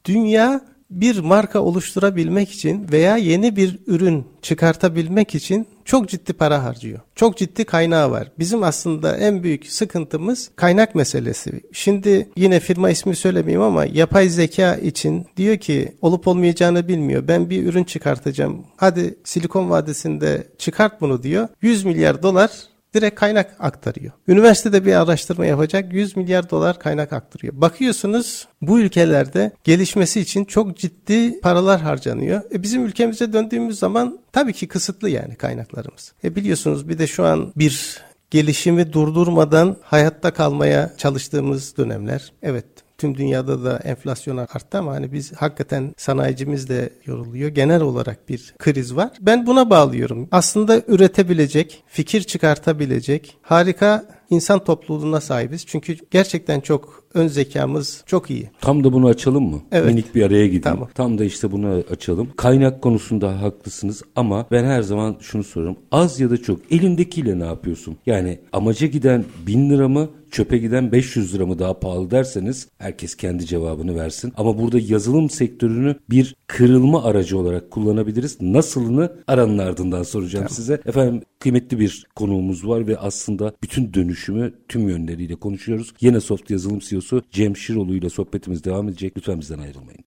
dünya 0.05 0.61
bir 0.91 1.19
marka 1.19 1.61
oluşturabilmek 1.61 2.51
için 2.51 2.87
veya 2.93 3.17
yeni 3.17 3.57
bir 3.57 3.79
ürün 3.87 4.25
çıkartabilmek 4.43 5.35
için 5.35 5.67
çok 5.91 6.09
ciddi 6.09 6.33
para 6.33 6.65
harcıyor. 6.65 7.01
Çok 7.15 7.37
ciddi 7.37 7.65
kaynağı 7.65 8.11
var. 8.11 8.33
Bizim 8.39 8.63
aslında 8.63 9.17
en 9.17 9.43
büyük 9.43 9.67
sıkıntımız 9.67 10.51
kaynak 10.57 10.95
meselesi. 10.95 11.61
Şimdi 11.73 12.29
yine 12.37 12.61
firma 12.61 12.91
ismi 12.91 13.17
söylemeyeyim 13.17 13.63
ama 13.63 13.85
yapay 13.85 14.29
zeka 14.29 14.77
için 14.77 15.27
diyor 15.37 15.57
ki 15.57 15.95
olup 16.03 16.29
olmayacağını 16.29 16.89
bilmiyor. 16.89 17.29
Ben 17.29 17.51
bir 17.51 17.67
ürün 17.67 17.85
çıkartacağım. 17.85 18.67
Hadi 18.77 19.19
Silikon 19.25 19.71
Vadisi'nde 19.71 20.47
çıkart 20.59 21.01
bunu 21.01 21.23
diyor. 21.23 21.49
100 21.63 21.85
milyar 21.85 22.23
dolar 22.23 22.51
direkt 22.95 23.21
kaynak 23.21 23.57
aktarıyor. 23.59 24.13
Üniversitede 24.29 24.87
bir 24.87 24.95
araştırma 24.95 25.47
yapacak 25.47 25.93
100 25.93 26.17
milyar 26.17 26.51
dolar 26.51 26.79
kaynak 26.79 27.13
aktarıyor. 27.13 27.61
Bakıyorsunuz 27.61 28.49
bu 28.63 28.81
ülkelerde 28.81 29.53
gelişmesi 29.65 30.21
için 30.21 30.45
çok 30.45 30.77
ciddi 30.77 31.41
paralar 31.41 31.81
harcanıyor. 31.81 32.43
E 32.53 32.63
bizim 32.63 32.87
ülkemize 32.87 33.33
döndüğümüz 33.33 33.79
zaman 33.79 34.19
tabii 34.33 34.53
ki 34.53 34.69
kısıtlı 34.69 35.11
yani 35.11 35.35
kaynaklarımız. 35.35 36.13
E 36.25 36.37
biliyorsunuz 36.37 36.89
bir 36.89 36.99
de 36.99 37.07
şu 37.07 37.25
an 37.25 37.53
bir 37.57 38.03
gelişimi 38.31 38.93
durdurmadan 38.93 39.77
hayatta 39.83 40.31
kalmaya 40.31 40.91
çalıştığımız 40.97 41.77
dönemler. 41.77 42.33
Evet 42.43 42.67
Tüm 43.01 43.17
dünyada 43.17 43.65
da 43.65 43.79
enflasyon 43.79 44.37
arttı 44.37 44.79
ama 44.79 44.93
hani 44.93 45.13
biz 45.13 45.33
hakikaten 45.33 45.95
sanayicimiz 45.97 46.69
de 46.69 46.91
yoruluyor. 47.07 47.49
Genel 47.49 47.81
olarak 47.83 48.29
bir 48.29 48.55
kriz 48.59 48.97
var. 48.97 49.11
Ben 49.21 49.47
buna 49.47 49.71
bağlıyorum. 49.71 50.29
Aslında 50.33 50.83
üretebilecek, 50.89 51.85
fikir 51.87 52.23
çıkartabilecek 52.23 53.39
harika 53.43 54.20
insan 54.31 54.65
topluluğuna 54.65 55.21
sahibiz. 55.21 55.67
Çünkü 55.67 55.97
gerçekten 56.11 56.61
çok 56.61 57.05
ön 57.15 57.27
zekamız 57.27 58.03
çok 58.07 58.31
iyi. 58.31 58.51
Tam 58.61 58.85
da 58.85 58.93
bunu 58.93 59.09
açalım 59.09 59.51
mı? 59.51 59.61
Evet. 59.73 59.87
Minik 59.87 60.15
bir 60.15 60.23
araya 60.23 60.47
gideyim. 60.47 60.63
Tamam. 60.63 60.89
Tam 60.95 61.19
da 61.19 61.25
işte 61.25 61.53
bunu 61.53 61.83
açalım. 61.91 62.29
Kaynak 62.37 62.83
konusunda 62.83 63.43
haklısınız 63.43 64.03
ama 64.17 64.47
ben 64.51 64.65
her 64.65 64.83
zaman 64.83 65.17
şunu 65.21 65.45
soruyorum. 65.45 65.77
Az 65.93 66.21
ya 66.21 66.31
da 66.31 66.37
çok 66.37 66.73
elindekiyle 66.73 67.39
ne 67.39 67.45
yapıyorsun? 67.45 67.97
Yani 68.07 68.39
amaca 68.53 68.87
giden 68.87 69.25
bin 69.47 69.71
lira 69.71 69.89
mı 69.89 70.09
çöpe 70.31 70.59
giden 70.59 70.93
500 70.93 71.35
lira 71.35 71.47
mı 71.47 71.59
daha 71.59 71.81
pahalı 71.81 72.11
derseniz 72.11 72.69
herkes 72.79 73.15
kendi 73.15 73.47
cevabını 73.47 73.97
versin. 73.97 74.33
Ama 74.37 74.59
burada 74.59 74.79
yazılım 74.79 75.31
sektörünü 75.31 75.97
bir 76.11 76.37
kırılma 76.47 77.05
aracı 77.05 77.39
olarak 77.39 77.71
kullanabiliriz. 77.71 78.41
Nasılını 78.41 79.13
aranın 79.27 79.59
ardından 79.59 80.03
soracağım 80.03 80.45
tamam. 80.45 80.57
size. 80.57 80.81
Efendim 80.87 81.23
kıymetli 81.41 81.81
bir 81.81 82.07
konuğumuz 82.17 82.69
var 82.69 82.87
ve 82.87 82.99
aslında 82.99 83.53
bütün 83.63 83.95
dönüşümü 83.95 84.55
tüm 84.69 84.89
yönleriyle 84.89 85.35
konuşuyoruz. 85.35 85.93
Yine 86.01 86.21
Soft 86.21 86.51
Yazılım 86.51 86.79
CEO'su 86.79 87.23
Cem 87.33 87.57
Şiroğlu 87.57 87.95
ile 87.95 88.11
sohbetimiz 88.11 88.65
devam 88.65 88.89
edecek. 88.89 89.17
Lütfen 89.17 89.41
bizden 89.41 89.59
ayrılmayın. 89.59 90.05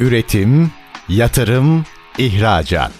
Üretim, 0.00 0.70
yatırım, 1.08 1.84
ihracat. 2.18 2.92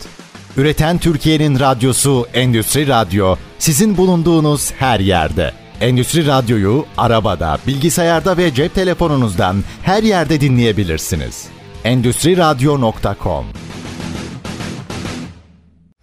Üreten 0.56 0.98
Türkiye'nin 0.98 1.58
radyosu 1.58 2.26
Endüstri 2.34 2.88
Radyo 2.88 3.36
sizin 3.58 3.96
bulunduğunuz 3.96 4.72
her 4.72 5.00
yerde. 5.00 5.52
Endüstri 5.80 6.26
Radyo'yu 6.26 6.84
arabada, 6.96 7.58
bilgisayarda 7.66 8.36
ve 8.36 8.54
cep 8.54 8.74
telefonunuzdan 8.74 9.56
her 9.82 10.02
yerde 10.02 10.40
dinleyebilirsiniz. 10.40 11.48
Endüstri 11.84 12.36
Radyo.com 12.36 13.44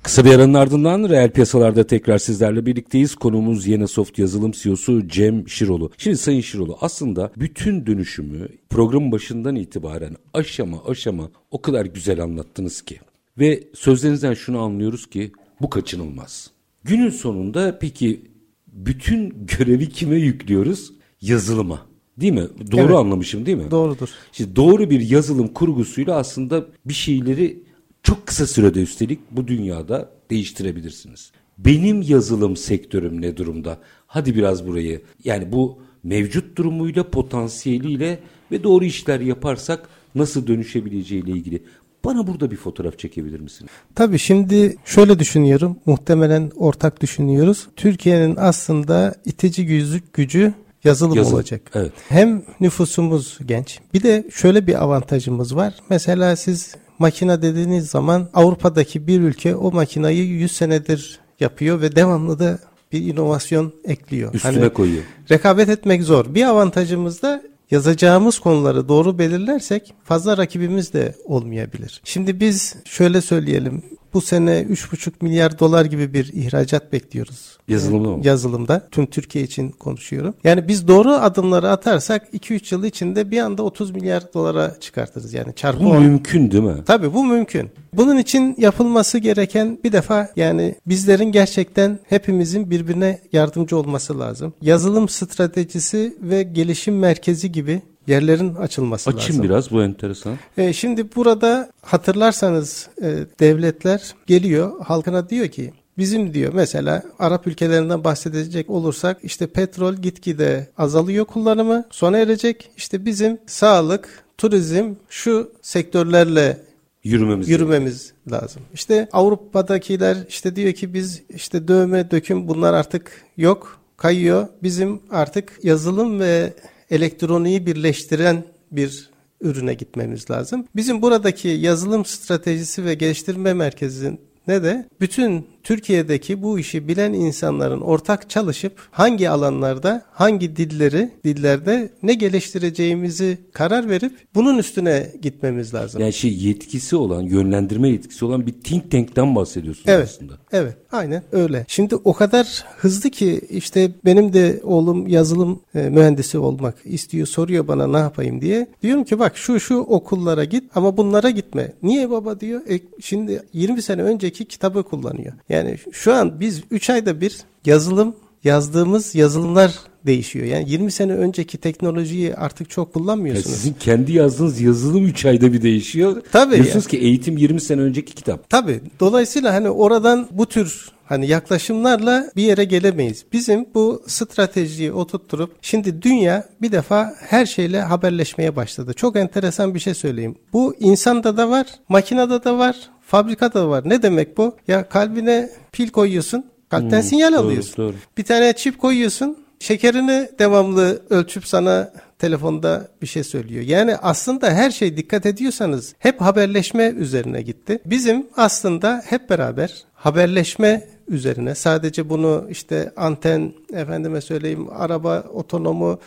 Kısa 0.07 0.25
bir 0.25 0.33
aranın 0.33 0.53
ardından 0.53 1.09
reel 1.09 1.31
piyasalarda 1.31 1.87
tekrar 1.87 2.17
sizlerle 2.17 2.65
birlikteyiz. 2.65 3.15
Konumuz 3.15 3.67
Yenesoft 3.67 4.19
yazılım 4.19 4.51
CEO'su 4.51 5.07
Cem 5.07 5.49
Şirolu. 5.49 5.91
Şimdi 5.97 6.17
Sayın 6.17 6.41
Şirolu 6.41 6.77
aslında 6.81 7.31
bütün 7.37 7.85
dönüşümü 7.85 8.47
programın 8.69 9.11
başından 9.11 9.55
itibaren 9.55 10.15
aşama 10.33 10.83
aşama 10.85 11.29
o 11.51 11.61
kadar 11.61 11.85
güzel 11.85 12.23
anlattınız 12.23 12.81
ki. 12.81 12.99
Ve 13.39 13.63
sözlerinizden 13.73 14.33
şunu 14.33 14.59
anlıyoruz 14.59 15.09
ki 15.09 15.31
bu 15.61 15.69
kaçınılmaz. 15.69 16.51
Günün 16.83 17.09
sonunda 17.09 17.79
peki 17.79 18.21
bütün 18.67 19.45
görevi 19.57 19.89
kime 19.89 20.15
yüklüyoruz? 20.15 20.93
Yazılıma. 21.21 21.81
Değil 22.17 22.33
mi? 22.33 22.47
Doğru 22.71 22.81
evet. 22.81 22.95
anlamışım 22.95 23.45
değil 23.45 23.57
mi? 23.57 23.71
Doğrudur. 23.71 24.09
İşte 24.31 24.55
doğru 24.55 24.89
bir 24.89 24.99
yazılım 24.99 25.47
kurgusuyla 25.47 26.15
aslında 26.15 26.65
bir 26.85 26.93
şeyleri 26.93 27.66
çok 28.03 28.27
kısa 28.27 28.47
sürede 28.47 28.81
üstelik 28.81 29.19
bu 29.31 29.47
dünyada 29.47 30.10
değiştirebilirsiniz. 30.29 31.31
Benim 31.57 32.01
yazılım 32.01 32.57
sektörüm 32.57 33.21
ne 33.21 33.38
durumda? 33.38 33.77
Hadi 34.07 34.36
biraz 34.36 34.67
burayı 34.67 35.01
yani 35.23 35.51
bu 35.51 35.79
mevcut 36.03 36.57
durumuyla, 36.57 37.10
potansiyeliyle 37.10 38.19
ve 38.51 38.63
doğru 38.63 38.86
işler 38.86 39.19
yaparsak 39.19 39.89
nasıl 40.15 40.47
dönüşebileceği 40.47 41.23
ile 41.23 41.31
ilgili 41.31 41.63
bana 42.05 42.27
burada 42.27 42.51
bir 42.51 42.55
fotoğraf 42.55 42.99
çekebilir 42.99 43.39
misin? 43.39 43.67
Tabii 43.95 44.19
şimdi 44.19 44.75
şöyle 44.86 45.19
düşünüyorum. 45.19 45.77
Muhtemelen 45.86 46.51
ortak 46.55 47.01
düşünüyoruz. 47.01 47.67
Türkiye'nin 47.75 48.36
aslında 48.39 49.15
itici 49.25 49.65
gücü, 49.65 50.01
gücü 50.13 50.53
yazılım, 50.83 51.15
Yazılım, 51.15 51.36
olacak. 51.36 51.62
evet. 51.73 51.91
Hem 52.10 52.43
nüfusumuz 52.60 53.38
genç. 53.45 53.79
Bir 53.93 54.03
de 54.03 54.27
şöyle 54.33 54.67
bir 54.67 54.83
avantajımız 54.83 55.55
var. 55.55 55.73
Mesela 55.89 56.36
siz 56.36 56.75
makine 56.99 57.41
dediğiniz 57.41 57.89
zaman 57.89 58.29
Avrupa'daki 58.33 59.07
bir 59.07 59.21
ülke 59.21 59.55
o 59.55 59.71
makinayı 59.71 60.23
100 60.25 60.51
senedir 60.51 61.19
yapıyor 61.39 61.81
ve 61.81 61.95
devamlı 61.95 62.39
da 62.39 62.60
bir 62.91 63.01
inovasyon 63.01 63.73
ekliyor. 63.86 64.33
Üstüne 64.33 64.51
Hani 64.60 64.69
koyuyor. 64.73 65.03
rekabet 65.31 65.69
etmek 65.69 66.03
zor. 66.03 66.25
Bir 66.36 66.43
avantajımız 66.43 67.21
da 67.21 67.43
yazacağımız 67.71 68.39
konuları 68.39 68.89
doğru 68.89 69.19
belirlersek 69.19 69.93
fazla 70.03 70.38
rakibimiz 70.38 70.93
de 70.93 71.15
olmayabilir. 71.25 72.01
Şimdi 72.03 72.39
biz 72.39 72.75
şöyle 72.86 73.21
söyleyelim. 73.21 73.81
Bu 74.17 74.21
sene 74.21 74.62
3,5 74.62 75.12
milyar 75.21 75.60
dolar 75.60 75.86
gibi 75.86 76.13
bir 76.13 76.34
ihracat 76.34 76.93
bekliyoruz. 76.93 77.58
Yazılımda 77.67 78.10
mı? 78.10 78.21
Yazılımda. 78.23 78.88
Tüm 78.91 79.06
Türkiye 79.06 79.43
için 79.43 79.69
konuşuyorum. 79.69 80.34
Yani 80.43 80.67
biz 80.67 80.88
doğru 80.88 81.12
adımları 81.12 81.69
atarsak 81.69 82.34
2-3 82.34 82.75
yıl 82.75 82.84
içinde 82.84 83.32
bir 83.32 83.39
anda 83.39 83.63
30 83.63 83.91
milyar 83.91 84.34
dolara 84.34 84.75
çıkartırız. 84.80 85.34
Yani 85.34 85.56
çarpı 85.56 85.84
Bu 85.84 85.93
mümkün 85.93 86.51
değil 86.51 86.63
mi? 86.63 86.84
Tabii 86.86 87.13
bu 87.13 87.25
mümkün. 87.25 87.69
Bunun 87.93 88.17
için 88.17 88.56
yapılması 88.58 89.17
gereken 89.17 89.80
bir 89.84 89.91
defa 89.91 90.30
yani 90.36 90.75
bizlerin 90.88 91.32
gerçekten 91.32 91.99
hepimizin 92.10 92.69
birbirine 92.69 93.19
yardımcı 93.34 93.77
olması 93.77 94.19
lazım. 94.19 94.53
Yazılım 94.62 95.10
stratejisi 95.10 96.17
ve 96.21 96.43
gelişim 96.43 96.99
merkezi 96.99 97.51
gibi 97.51 97.82
yerlerin 98.07 98.55
açılması 98.55 99.09
Açın 99.09 99.33
lazım. 99.33 99.43
biraz 99.43 99.71
bu 99.71 99.83
enteresan. 99.83 100.37
E, 100.57 100.73
şimdi 100.73 101.15
burada 101.15 101.69
hatırlarsanız 101.81 102.89
e, 103.01 103.05
devletler 103.39 104.15
geliyor 104.27 104.81
halkına 104.85 105.29
diyor 105.29 105.47
ki 105.47 105.73
bizim 105.97 106.33
diyor 106.33 106.53
mesela 106.53 107.03
Arap 107.19 107.47
ülkelerinden 107.47 108.03
bahsedecek 108.03 108.69
olursak 108.69 109.17
işte 109.23 109.47
petrol 109.47 109.93
gitgide 109.93 110.67
azalıyor 110.77 111.25
kullanımı 111.25 111.85
sona 111.91 112.17
erecek. 112.17 112.69
İşte 112.77 113.05
bizim 113.05 113.37
sağlık, 113.47 114.23
turizm 114.37 114.93
şu 115.09 115.51
sektörlerle 115.61 116.67
Yürümemiz 117.03 117.49
yürümemiz 117.49 118.13
lazım. 118.31 118.61
İşte 118.73 119.09
Avrupa'dakiler 119.13 120.17
işte 120.29 120.55
diyor 120.55 120.73
ki 120.73 120.93
biz 120.93 121.21
işte 121.29 121.67
dövme, 121.67 122.11
döküm 122.11 122.47
bunlar 122.47 122.73
artık 122.73 123.11
yok, 123.37 123.79
kayıyor. 123.97 124.47
Bizim 124.63 124.99
artık 125.09 125.59
yazılım 125.63 126.19
ve 126.19 126.53
elektroniği 126.89 127.65
birleştiren 127.65 128.43
bir 128.71 129.10
ürüne 129.41 129.73
gitmemiz 129.73 130.32
lazım. 130.32 130.65
Bizim 130.76 131.02
buradaki 131.02 131.47
yazılım 131.47 132.06
stratejisi 132.06 132.86
ve 132.86 132.93
geliştirme 132.93 133.54
merkezinin 133.54 134.21
ne 134.47 134.63
de 134.63 134.89
bütün 135.02 135.47
Türkiye'deki 135.67 136.41
bu 136.43 136.60
işi 136.60 136.88
bilen 136.88 137.13
insanların 137.13 137.82
ortak 137.82 138.30
çalışıp 138.30 138.73
hangi 138.91 139.30
alanlarda, 139.30 140.06
hangi 140.12 140.56
dilleri, 140.56 141.10
dillerde 141.23 141.89
ne 142.03 142.13
geliştireceğimizi 142.13 143.38
karar 143.53 143.89
verip 143.89 144.12
bunun 144.36 144.58
üstüne 144.58 145.12
gitmemiz 145.21 145.73
lazım. 145.73 146.01
Yani 146.01 146.13
şey 146.13 146.38
yetkisi 146.38 146.95
olan, 146.95 147.21
yönlendirme 147.21 147.89
yetkisi 147.89 148.25
olan 148.25 148.47
bir 148.47 148.51
think 148.51 148.91
tank'ten 148.91 149.36
bahsediyorsunuz 149.36 149.88
Evet. 149.88 150.10
aslında. 150.10 150.34
Evet, 150.51 150.77
aynen 150.91 151.23
öyle. 151.32 151.65
Şimdi 151.67 151.95
o 151.95 152.13
kadar 152.13 152.65
hızlı 152.77 153.10
ki 153.10 153.41
işte 153.49 153.91
benim 154.06 154.34
de 154.34 154.60
oğlum 154.63 155.08
yazılım 155.08 155.60
e, 155.75 155.89
mühendisi 155.89 156.38
olmak 156.38 156.75
istiyor, 156.86 157.27
soruyor 157.27 157.67
bana 157.67 157.88
ne 157.88 157.97
yapayım 157.97 158.41
diye. 158.41 158.67
Diyorum 158.84 159.03
ki 159.03 159.19
bak 159.19 159.38
şu 159.38 159.60
şu 159.60 159.75
okullara 159.75 160.43
git 160.43 160.63
ama 160.75 160.97
bunlara 160.97 161.30
gitme. 161.30 161.71
Niye 161.84 162.10
baba 162.10 162.39
diyor? 162.39 162.62
E, 162.69 162.80
şimdi 163.01 163.41
20 163.53 163.82
sene 163.82 164.03
önceki 164.03 164.45
kitabı 164.45 164.84
kullanıyor. 164.84 165.34
Yani 165.49 165.56
şu 165.91 166.13
an 166.13 166.39
biz 166.39 166.61
3 166.71 166.89
ayda 166.89 167.21
bir 167.21 167.37
yazılım 167.65 168.15
yazdığımız 168.43 169.15
yazılımlar 169.15 169.73
değişiyor. 170.05 170.45
Yani 170.45 170.69
20 170.69 170.91
sene 170.91 171.13
önceki 171.13 171.57
teknolojiyi 171.57 172.35
artık 172.35 172.69
çok 172.69 172.87
Ya 172.87 172.93
kullanmıyorsunuz. 172.93 173.55
sizin 173.55 173.73
kendi 173.73 174.11
yazdığınız 174.13 174.61
yazılım 174.61 175.05
3 175.05 175.25
ayda 175.25 175.53
bir 175.53 175.61
değişiyor. 175.61 176.21
Tabii 176.31 176.55
Diyorsunuz 176.55 176.85
ya. 176.85 176.89
ki 176.89 176.97
eğitim 176.97 177.37
20 177.37 177.61
sene 177.61 177.81
önceki 177.81 178.15
kitap. 178.15 178.49
Tabii. 178.49 178.81
Dolayısıyla 178.99 179.53
hani 179.53 179.69
oradan 179.69 180.27
bu 180.31 180.45
tür 180.45 180.91
hani 181.05 181.27
yaklaşımlarla 181.27 182.31
bir 182.35 182.43
yere 182.43 182.63
gelemeyiz. 182.63 183.25
Bizim 183.33 183.65
bu 183.75 184.03
stratejiyi 184.07 184.91
oturtturup 184.91 185.51
şimdi 185.61 186.01
dünya 186.01 186.49
bir 186.61 186.71
defa 186.71 187.13
her 187.19 187.45
şeyle 187.45 187.81
haberleşmeye 187.81 188.55
başladı. 188.55 188.93
Çok 188.93 189.15
enteresan 189.15 189.75
bir 189.75 189.79
şey 189.79 189.93
söyleyeyim. 189.93 190.35
Bu 190.53 190.75
insanda 190.79 191.37
da 191.37 191.49
var, 191.49 191.65
makinede 191.89 192.43
de 192.43 192.51
var, 192.51 192.75
fabrikada 193.07 193.53
da 193.59 193.69
var. 193.69 193.81
Ne 193.89 194.01
demek 194.01 194.37
bu? 194.37 194.55
Ya 194.67 194.89
kalbine 194.89 195.49
pil 195.71 195.89
koyuyorsun, 195.89 196.45
kalpten 196.69 196.97
Hmm, 197.01 197.03
sinyal 197.07 197.31
doğru, 197.33 197.39
alıyorsun. 197.39 197.75
doğru. 197.77 197.95
Bir 198.17 198.23
tane 198.23 198.53
çip 198.53 198.79
koyuyorsun. 198.79 199.37
Şekerini 199.59 200.29
devamlı 200.39 201.01
ölçüp 201.09 201.47
sana 201.47 201.91
telefonda 202.19 202.87
bir 203.01 203.07
şey 203.07 203.23
söylüyor. 203.23 203.63
Yani 203.63 203.95
aslında 203.95 204.49
her 204.51 204.71
şey 204.71 204.97
dikkat 204.97 205.25
ediyorsanız 205.25 205.93
hep 205.99 206.21
haberleşme 206.21 206.83
üzerine 206.89 207.41
gitti. 207.41 207.79
Bizim 207.85 208.27
aslında 208.37 209.03
hep 209.05 209.29
beraber 209.29 209.83
haberleşme 209.93 210.87
üzerine 211.07 211.55
sadece 211.55 212.09
bunu 212.09 212.45
işte 212.49 212.91
anten 212.97 213.53
efendime 213.73 214.21
söyleyeyim 214.21 214.67
araba 214.71 215.21
otonomu 215.33 215.99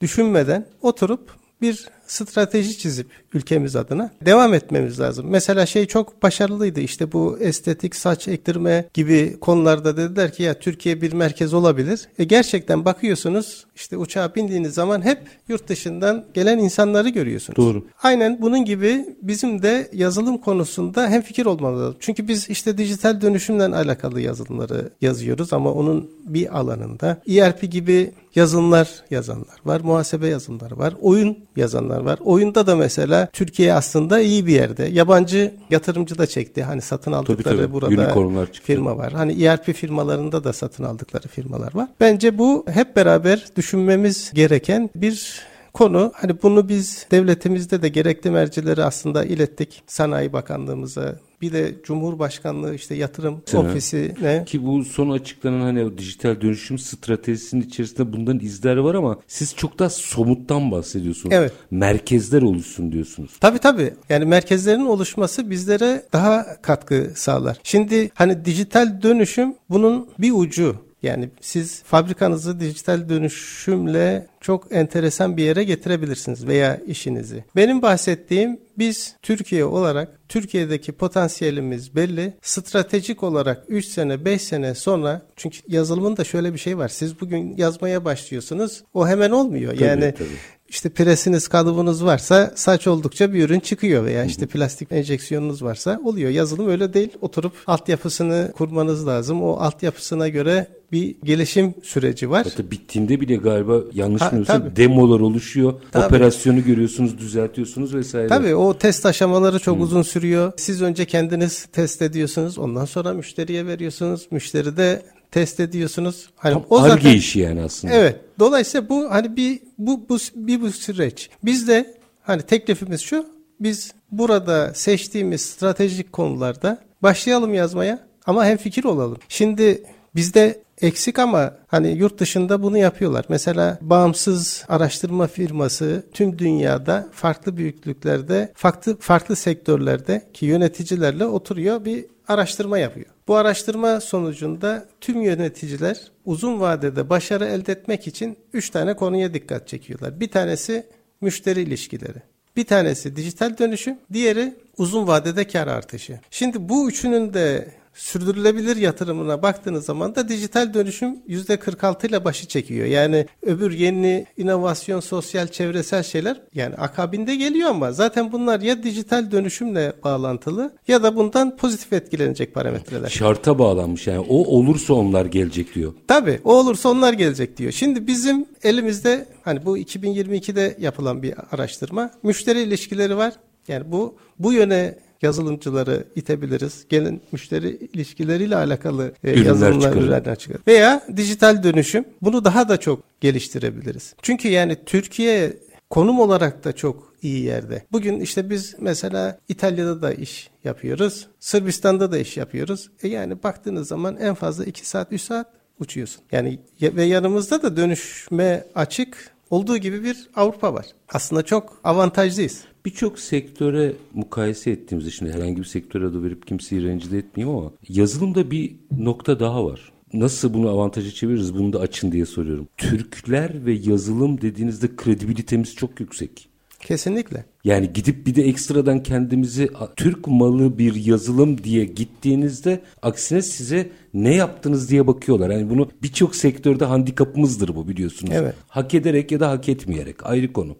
düşünmeden 0.00 0.66
oturup 0.82 1.30
bir 1.62 1.88
strateji 2.10 2.78
çizip 2.78 3.06
ülkemiz 3.34 3.76
adına 3.76 4.10
devam 4.26 4.54
etmemiz 4.54 5.00
lazım. 5.00 5.26
Mesela 5.28 5.66
şey 5.66 5.86
çok 5.86 6.22
başarılıydı 6.22 6.80
işte 6.80 7.12
bu 7.12 7.38
estetik 7.40 7.96
saç 7.96 8.28
ektirme 8.28 8.88
gibi 8.94 9.36
konularda 9.40 9.96
dediler 9.96 10.32
ki 10.32 10.42
ya 10.42 10.58
Türkiye 10.58 11.02
bir 11.02 11.12
merkez 11.12 11.54
olabilir. 11.54 12.08
E 12.18 12.24
gerçekten 12.24 12.84
bakıyorsunuz 12.84 13.66
işte 13.76 13.96
uçağa 13.96 14.34
bindiğiniz 14.34 14.74
zaman 14.74 15.02
hep 15.02 15.18
yurt 15.48 15.68
dışından 15.68 16.24
gelen 16.34 16.58
insanları 16.58 17.08
görüyorsunuz. 17.08 17.56
Doğru. 17.56 17.84
Aynen 18.02 18.42
bunun 18.42 18.64
gibi 18.64 19.06
bizim 19.22 19.62
de 19.62 19.90
yazılım 19.92 20.38
konusunda 20.38 21.08
hem 21.08 21.22
fikir 21.22 21.46
olmalı 21.46 21.80
lazım. 21.80 21.96
Çünkü 22.00 22.28
biz 22.28 22.50
işte 22.50 22.78
dijital 22.78 23.20
dönüşümle 23.20 23.64
alakalı 23.64 24.20
yazılımları 24.20 24.90
yazıyoruz 25.00 25.52
ama 25.52 25.72
onun 25.72 26.10
bir 26.24 26.58
alanında 26.58 27.22
ERP 27.28 27.72
gibi 27.72 28.12
yazılımlar 28.34 29.04
yazanlar 29.10 29.60
var, 29.64 29.80
muhasebe 29.80 30.28
yazılımları 30.28 30.78
var, 30.78 30.94
oyun 31.00 31.38
yazanlar 31.56 31.99
var. 32.04 32.18
Oyunda 32.24 32.66
da 32.66 32.76
mesela 32.76 33.28
Türkiye 33.32 33.74
aslında 33.74 34.20
iyi 34.20 34.46
bir 34.46 34.52
yerde. 34.52 34.84
Yabancı 34.84 35.54
yatırımcı 35.70 36.18
da 36.18 36.26
çekti. 36.26 36.62
Hani 36.62 36.82
satın 36.82 37.12
aldıkları 37.12 37.56
tabii. 37.56 37.72
burada 37.72 38.02
Unicornlar 38.02 38.46
çıktı. 38.46 38.62
firma 38.66 38.96
var. 38.96 39.12
Hani 39.12 39.44
ERP 39.44 39.74
firmalarında 39.74 40.44
da 40.44 40.52
satın 40.52 40.84
aldıkları 40.84 41.28
firmalar 41.28 41.74
var. 41.74 41.88
Bence 42.00 42.38
bu 42.38 42.64
hep 42.68 42.96
beraber 42.96 43.44
düşünmemiz 43.56 44.30
gereken 44.34 44.90
bir 44.94 45.49
konu. 45.72 46.12
Hani 46.14 46.42
bunu 46.42 46.68
biz 46.68 47.06
devletimizde 47.10 47.82
de 47.82 47.88
gerekli 47.88 48.30
mercileri 48.30 48.84
aslında 48.84 49.24
ilettik. 49.24 49.82
Sanayi 49.86 50.32
Bakanlığımıza 50.32 51.16
bir 51.42 51.52
de 51.52 51.74
Cumhurbaşkanlığı 51.84 52.74
işte 52.74 52.94
yatırım 52.94 53.42
Sana. 53.46 53.68
ofisine 53.68 54.44
Ki 54.46 54.66
bu 54.66 54.84
son 54.84 55.10
açıklanan 55.10 55.60
hani 55.60 55.98
dijital 55.98 56.40
dönüşüm 56.40 56.78
stratejisinin 56.78 57.62
içerisinde 57.62 58.12
bundan 58.12 58.38
izler 58.38 58.76
var 58.76 58.94
ama 58.94 59.18
siz 59.26 59.56
çok 59.56 59.78
daha 59.78 59.90
somuttan 59.90 60.70
bahsediyorsunuz. 60.70 61.34
Evet. 61.34 61.52
Merkezler 61.70 62.42
oluşsun 62.42 62.92
diyorsunuz. 62.92 63.30
Tabii 63.40 63.58
tabii. 63.58 63.94
Yani 64.08 64.24
merkezlerin 64.24 64.86
oluşması 64.86 65.50
bizlere 65.50 66.02
daha 66.12 66.62
katkı 66.62 67.10
sağlar. 67.14 67.58
Şimdi 67.62 68.10
hani 68.14 68.44
dijital 68.44 69.02
dönüşüm 69.02 69.54
bunun 69.70 70.08
bir 70.18 70.32
ucu. 70.32 70.76
Yani 71.02 71.30
siz 71.40 71.82
fabrikanızı 71.82 72.60
dijital 72.60 73.08
dönüşümle 73.08 74.26
çok 74.40 74.72
enteresan 74.72 75.36
bir 75.36 75.44
yere 75.44 75.64
getirebilirsiniz 75.64 76.46
veya 76.46 76.76
işinizi. 76.86 77.44
Benim 77.56 77.82
bahsettiğim 77.82 78.60
biz 78.78 79.16
Türkiye 79.22 79.64
olarak 79.64 80.20
Türkiye'deki 80.28 80.92
potansiyelimiz 80.92 81.96
belli. 81.96 82.34
Stratejik 82.42 83.22
olarak 83.22 83.64
3 83.68 83.84
sene 83.84 84.24
5 84.24 84.42
sene 84.42 84.74
sonra 84.74 85.22
çünkü 85.36 85.58
yazılımın 85.68 86.16
da 86.16 86.24
şöyle 86.24 86.54
bir 86.54 86.58
şey 86.58 86.78
var. 86.78 86.88
Siz 86.88 87.20
bugün 87.20 87.56
yazmaya 87.56 88.04
başlıyorsunuz. 88.04 88.82
O 88.94 89.08
hemen 89.08 89.30
olmuyor. 89.30 89.72
Tabii, 89.72 89.84
yani 89.84 90.14
tabii. 90.18 90.28
işte 90.68 90.88
presiniz 90.88 91.48
kalıbınız 91.48 92.04
varsa 92.04 92.52
saç 92.54 92.86
oldukça 92.86 93.32
bir 93.32 93.44
ürün 93.44 93.60
çıkıyor 93.60 94.04
veya 94.04 94.24
işte 94.24 94.46
plastik 94.46 94.92
enjeksiyonunuz 94.92 95.62
varsa 95.62 96.00
oluyor. 96.04 96.30
Yazılım 96.30 96.68
öyle 96.68 96.94
değil. 96.94 97.10
Oturup 97.20 97.52
altyapısını 97.66 98.52
kurmanız 98.56 99.06
lazım. 99.06 99.42
O 99.42 99.52
altyapısına 99.56 100.28
göre 100.28 100.66
bir 100.92 101.16
gelişim 101.24 101.74
süreci 101.82 102.30
var. 102.30 102.46
Hatta 102.50 102.70
bittiğinde 102.70 103.20
bile 103.20 103.36
galiba 103.36 103.80
yanlış 103.92 104.22
Bilmiyorsam 104.30 104.62
tabii. 104.62 104.76
demolar 104.76 105.20
oluşuyor. 105.20 105.74
Tabii. 105.92 106.06
Operasyonu 106.06 106.64
görüyorsunuz, 106.64 107.18
düzeltiyorsunuz 107.18 107.94
vesaire. 107.94 108.28
Tabii 108.28 108.54
o 108.54 108.78
test 108.78 109.06
aşamaları 109.06 109.58
çok 109.58 109.80
uzun 109.80 110.02
sürüyor. 110.02 110.52
Siz 110.56 110.82
önce 110.82 111.04
kendiniz 111.04 111.64
test 111.64 112.02
ediyorsunuz. 112.02 112.58
Ondan 112.58 112.84
sonra 112.84 113.12
müşteriye 113.12 113.66
veriyorsunuz. 113.66 114.26
Müşteri 114.30 114.76
de 114.76 115.02
test 115.30 115.60
ediyorsunuz. 115.60 116.30
Hani 116.36 116.52
Tam 116.52 116.64
o 116.70 116.80
zaten 116.80 117.10
işi 117.10 117.40
yani 117.40 117.62
aslında. 117.62 117.94
Evet. 117.94 118.20
Dolayısıyla 118.38 118.88
bu 118.88 119.10
hani 119.10 119.36
bir 119.36 119.60
bu 119.78 120.08
bu 120.08 120.18
bir 120.34 120.60
bu 120.60 120.70
süreç. 120.70 121.30
Biz 121.44 121.68
de 121.68 121.94
hani 122.22 122.42
teklifimiz 122.42 123.00
şu 123.00 123.26
biz 123.60 123.92
burada 124.10 124.74
seçtiğimiz 124.74 125.40
stratejik 125.40 126.12
konularda 126.12 126.78
başlayalım 127.02 127.54
yazmaya 127.54 128.06
ama 128.26 128.44
hem 128.44 128.56
fikir 128.56 128.84
olalım. 128.84 129.18
Şimdi 129.28 129.82
bizde 130.14 130.62
eksik 130.82 131.18
ama 131.18 131.54
hani 131.66 131.88
yurt 131.88 132.18
dışında 132.18 132.62
bunu 132.62 132.78
yapıyorlar. 132.78 133.24
Mesela 133.28 133.78
bağımsız 133.80 134.64
araştırma 134.68 135.26
firması 135.26 136.02
tüm 136.12 136.38
dünyada 136.38 137.08
farklı 137.12 137.56
büyüklüklerde, 137.56 138.52
farklı 138.54 138.96
farklı 138.98 139.36
sektörlerde 139.36 140.28
ki 140.34 140.46
yöneticilerle 140.46 141.26
oturuyor 141.26 141.84
bir 141.84 142.04
araştırma 142.28 142.78
yapıyor. 142.78 143.06
Bu 143.28 143.36
araştırma 143.36 144.00
sonucunda 144.00 144.88
tüm 145.00 145.22
yöneticiler 145.22 146.00
uzun 146.24 146.60
vadede 146.60 147.10
başarı 147.10 147.44
elde 147.44 147.72
etmek 147.72 148.06
için 148.06 148.36
3 148.52 148.70
tane 148.70 148.96
konuya 148.96 149.34
dikkat 149.34 149.68
çekiyorlar. 149.68 150.20
Bir 150.20 150.28
tanesi 150.30 150.86
müşteri 151.20 151.62
ilişkileri. 151.62 152.22
Bir 152.56 152.66
tanesi 152.66 153.16
dijital 153.16 153.58
dönüşüm, 153.58 153.98
diğeri 154.12 154.54
uzun 154.78 155.06
vadede 155.06 155.46
kar 155.46 155.66
artışı. 155.66 156.20
Şimdi 156.30 156.68
bu 156.68 156.88
üçünün 156.88 157.34
de 157.34 157.68
sürdürülebilir 157.94 158.76
yatırımına 158.76 159.42
baktığınız 159.42 159.84
zaman 159.84 160.14
da 160.14 160.28
dijital 160.28 160.74
dönüşüm 160.74 161.16
%46 161.28 162.06
ile 162.06 162.24
başı 162.24 162.48
çekiyor. 162.48 162.86
Yani 162.86 163.26
öbür 163.42 163.72
yeni 163.72 164.26
inovasyon, 164.36 165.00
sosyal, 165.00 165.46
çevresel 165.46 166.02
şeyler 166.02 166.40
yani 166.54 166.74
akabinde 166.74 167.36
geliyor 167.36 167.70
ama 167.70 167.92
zaten 167.92 168.32
bunlar 168.32 168.60
ya 168.60 168.82
dijital 168.82 169.30
dönüşümle 169.30 169.92
bağlantılı 170.04 170.72
ya 170.88 171.02
da 171.02 171.16
bundan 171.16 171.56
pozitif 171.56 171.92
etkilenecek 171.92 172.54
parametreler. 172.54 173.08
Şarta 173.08 173.58
bağlanmış 173.58 174.06
yani 174.06 174.26
o 174.28 174.36
olursa 174.36 174.94
onlar 174.94 175.26
gelecek 175.26 175.74
diyor. 175.74 175.92
Tabii 176.08 176.40
o 176.44 176.54
olursa 176.54 176.88
onlar 176.88 177.12
gelecek 177.12 177.56
diyor. 177.56 177.72
Şimdi 177.72 178.06
bizim 178.06 178.46
elimizde 178.62 179.26
hani 179.44 179.66
bu 179.66 179.78
2022'de 179.78 180.76
yapılan 180.80 181.22
bir 181.22 181.34
araştırma. 181.52 182.10
Müşteri 182.22 182.62
ilişkileri 182.62 183.16
var. 183.16 183.34
Yani 183.68 183.92
bu 183.92 184.16
bu 184.38 184.52
yöne 184.52 184.98
yazılımcıları 185.22 186.04
itebiliriz. 186.16 186.84
Gelin 186.88 187.20
müşteri 187.32 187.68
ilişkileriyle 187.92 188.56
alakalı 188.56 189.12
e, 189.24 189.30
Ürünler 189.32 189.46
yazılımlar 189.46 189.80
çıkarın. 189.80 189.98
ürünler 190.02 190.36
çıkarır. 190.38 190.60
Veya 190.66 191.02
dijital 191.16 191.62
dönüşüm. 191.62 192.04
Bunu 192.22 192.44
daha 192.44 192.68
da 192.68 192.76
çok 192.76 193.02
geliştirebiliriz. 193.20 194.14
Çünkü 194.22 194.48
yani 194.48 194.76
Türkiye 194.86 195.56
konum 195.90 196.20
olarak 196.20 196.64
da 196.64 196.72
çok 196.72 197.14
iyi 197.22 197.44
yerde. 197.44 197.84
Bugün 197.92 198.20
işte 198.20 198.50
biz 198.50 198.74
mesela 198.80 199.38
İtalya'da 199.48 200.02
da 200.02 200.12
iş 200.14 200.50
yapıyoruz. 200.64 201.26
Sırbistan'da 201.40 202.12
da 202.12 202.18
iş 202.18 202.36
yapıyoruz. 202.36 202.90
E 203.02 203.08
yani 203.08 203.42
baktığınız 203.42 203.88
zaman 203.88 204.16
en 204.16 204.34
fazla 204.34 204.64
2 204.64 204.88
saat 204.88 205.12
3 205.12 205.20
saat 205.20 205.46
uçuyorsun. 205.78 206.22
Yani 206.32 206.58
ya- 206.80 206.96
ve 206.96 207.04
yanımızda 207.04 207.62
da 207.62 207.76
dönüşme 207.76 208.64
açık 208.74 209.30
olduğu 209.50 209.76
gibi 209.76 210.04
bir 210.04 210.28
Avrupa 210.36 210.74
var. 210.74 210.86
Aslında 211.08 211.42
çok 211.42 211.80
avantajlıyız. 211.84 212.60
Birçok 212.84 213.18
sektöre 213.18 213.92
mukayese 214.14 214.70
ettiğimizde 214.70 215.10
şimdi 215.10 215.32
herhangi 215.32 215.56
bir 215.56 215.64
sektöre 215.64 216.06
adı 216.06 216.22
verip 216.22 216.46
kimseyi 216.46 216.82
rencide 216.82 217.18
etmeyeyim 217.18 217.58
ama 217.58 217.72
yazılımda 217.88 218.50
bir 218.50 218.76
nokta 218.98 219.40
daha 219.40 219.64
var. 219.64 219.92
Nasıl 220.12 220.54
bunu 220.54 220.68
avantaja 220.68 221.10
çeviririz 221.10 221.54
bunu 221.54 221.72
da 221.72 221.80
açın 221.80 222.12
diye 222.12 222.26
soruyorum. 222.26 222.68
Türkler 222.76 223.66
ve 223.66 223.72
yazılım 223.72 224.40
dediğinizde 224.40 224.96
kredibilitemiz 224.96 225.74
çok 225.74 226.00
yüksek. 226.00 226.48
Kesinlikle. 226.80 227.44
Yani 227.64 227.92
gidip 227.92 228.26
bir 228.26 228.34
de 228.34 228.42
ekstradan 228.42 229.02
kendimizi 229.02 229.70
Türk 229.96 230.26
malı 230.26 230.78
bir 230.78 230.94
yazılım 230.94 231.64
diye 231.64 231.84
gittiğinizde 231.84 232.80
aksine 233.02 233.42
size 233.42 233.90
ne 234.14 234.34
yaptınız 234.34 234.90
diye 234.90 235.06
bakıyorlar. 235.06 235.50
Yani 235.50 235.70
bunu 235.70 235.88
birçok 236.02 236.36
sektörde 236.36 236.84
handikapımızdır 236.84 237.76
bu 237.76 237.88
biliyorsunuz. 237.88 238.32
Evet. 238.36 238.54
Hak 238.68 238.94
ederek 238.94 239.32
ya 239.32 239.40
da 239.40 239.50
hak 239.50 239.68
etmeyerek 239.68 240.26
ayrı 240.26 240.52
konu. 240.52 240.76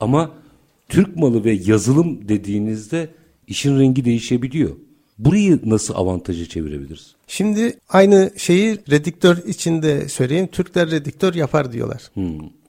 Ama 0.00 0.30
Türk 0.88 1.16
malı 1.16 1.44
ve 1.44 1.52
yazılım 1.52 2.28
dediğinizde 2.28 3.08
işin 3.46 3.78
rengi 3.78 4.04
değişebiliyor. 4.04 4.70
Burayı 5.18 5.60
nasıl 5.64 5.94
avantaja 5.94 6.46
çevirebiliriz? 6.46 7.14
Şimdi 7.26 7.78
aynı 7.88 8.30
şeyi 8.36 8.78
rediktör 8.90 9.36
içinde 9.46 10.08
söyleyeyim. 10.08 10.46
Türkler 10.46 10.90
rediktör 10.90 11.34
yapar 11.34 11.72
diyorlar. 11.72 12.02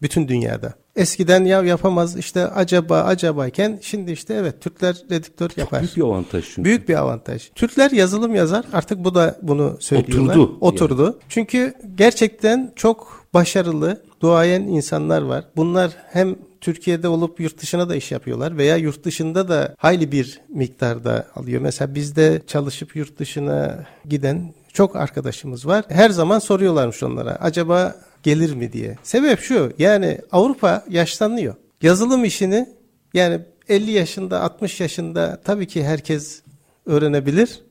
Bütün 0.02 0.28
dünyada. 0.28 0.74
Eskiden 0.96 1.46
ya 1.46 1.64
yapamaz 1.64 2.18
işte 2.18 2.48
acaba 2.48 3.02
acabayken 3.02 3.80
şimdi 3.82 4.12
işte 4.12 4.34
evet 4.34 4.62
Türkler 4.62 4.96
rediktör 5.12 5.52
yapar. 5.58 5.82
Büyük 5.82 5.98
bir 5.98 6.02
avantaj 6.02 6.46
çünkü. 6.46 6.64
Büyük 6.64 6.90
bir 6.90 6.96
avantaj. 6.96 7.50
Türkler 7.56 7.92
yazılım 7.92 8.36
yazar. 8.36 8.66
Artık 8.74 9.04
bu 9.04 9.16
da 9.16 9.40
bunu 9.42 9.78
söylüyorlar. 9.80 10.36
Oturdu. 10.36 10.58
Oturdu. 10.62 11.20
Çünkü 11.30 11.74
gerçekten 11.96 12.74
çok 12.76 13.26
başarılı, 13.34 14.02
duayen 14.22 14.62
insanlar 14.62 15.22
var. 15.22 15.46
Bunlar 15.56 15.92
hem 16.12 16.36
Türkiye'de 16.62 17.08
olup 17.08 17.40
yurt 17.40 17.62
dışına 17.62 17.90
da 17.90 17.96
iş 17.96 18.12
yapıyorlar 18.12 18.58
veya 18.58 18.78
yurt 18.78 19.04
dışında 19.04 19.50
da 19.50 19.76
hayli 19.78 20.12
bir 20.12 20.42
miktarda 20.50 21.28
alıyor. 21.36 21.62
Mesela 21.62 21.96
bizde 21.96 22.42
çalışıp 22.48 22.96
yurt 22.96 23.20
dışına 23.20 23.86
giden 24.06 24.54
çok 24.74 24.96
arkadaşımız 24.96 25.68
var. 25.68 25.86
Her 25.90 26.10
zaman 26.10 26.40
soruyorlarmış 26.40 27.04
onlara. 27.04 27.32
Acaba 27.36 27.96
gelir 28.24 28.54
mi 28.54 28.74
diye. 28.74 28.98
Sebep 29.04 29.40
şu. 29.40 29.72
Yani 29.78 30.20
Avrupa 30.32 30.84
yaşlanıyor. 30.90 31.56
Yazılım 31.82 32.26
işini 32.26 32.70
yani 33.14 33.40
50 33.70 33.92
yaşında 33.92 34.42
60 34.42 34.80
yaşında 34.80 35.42
tabii 35.44 35.68
ki 35.68 35.84
herkes 35.84 36.42
öğrenebilir. 36.86 37.62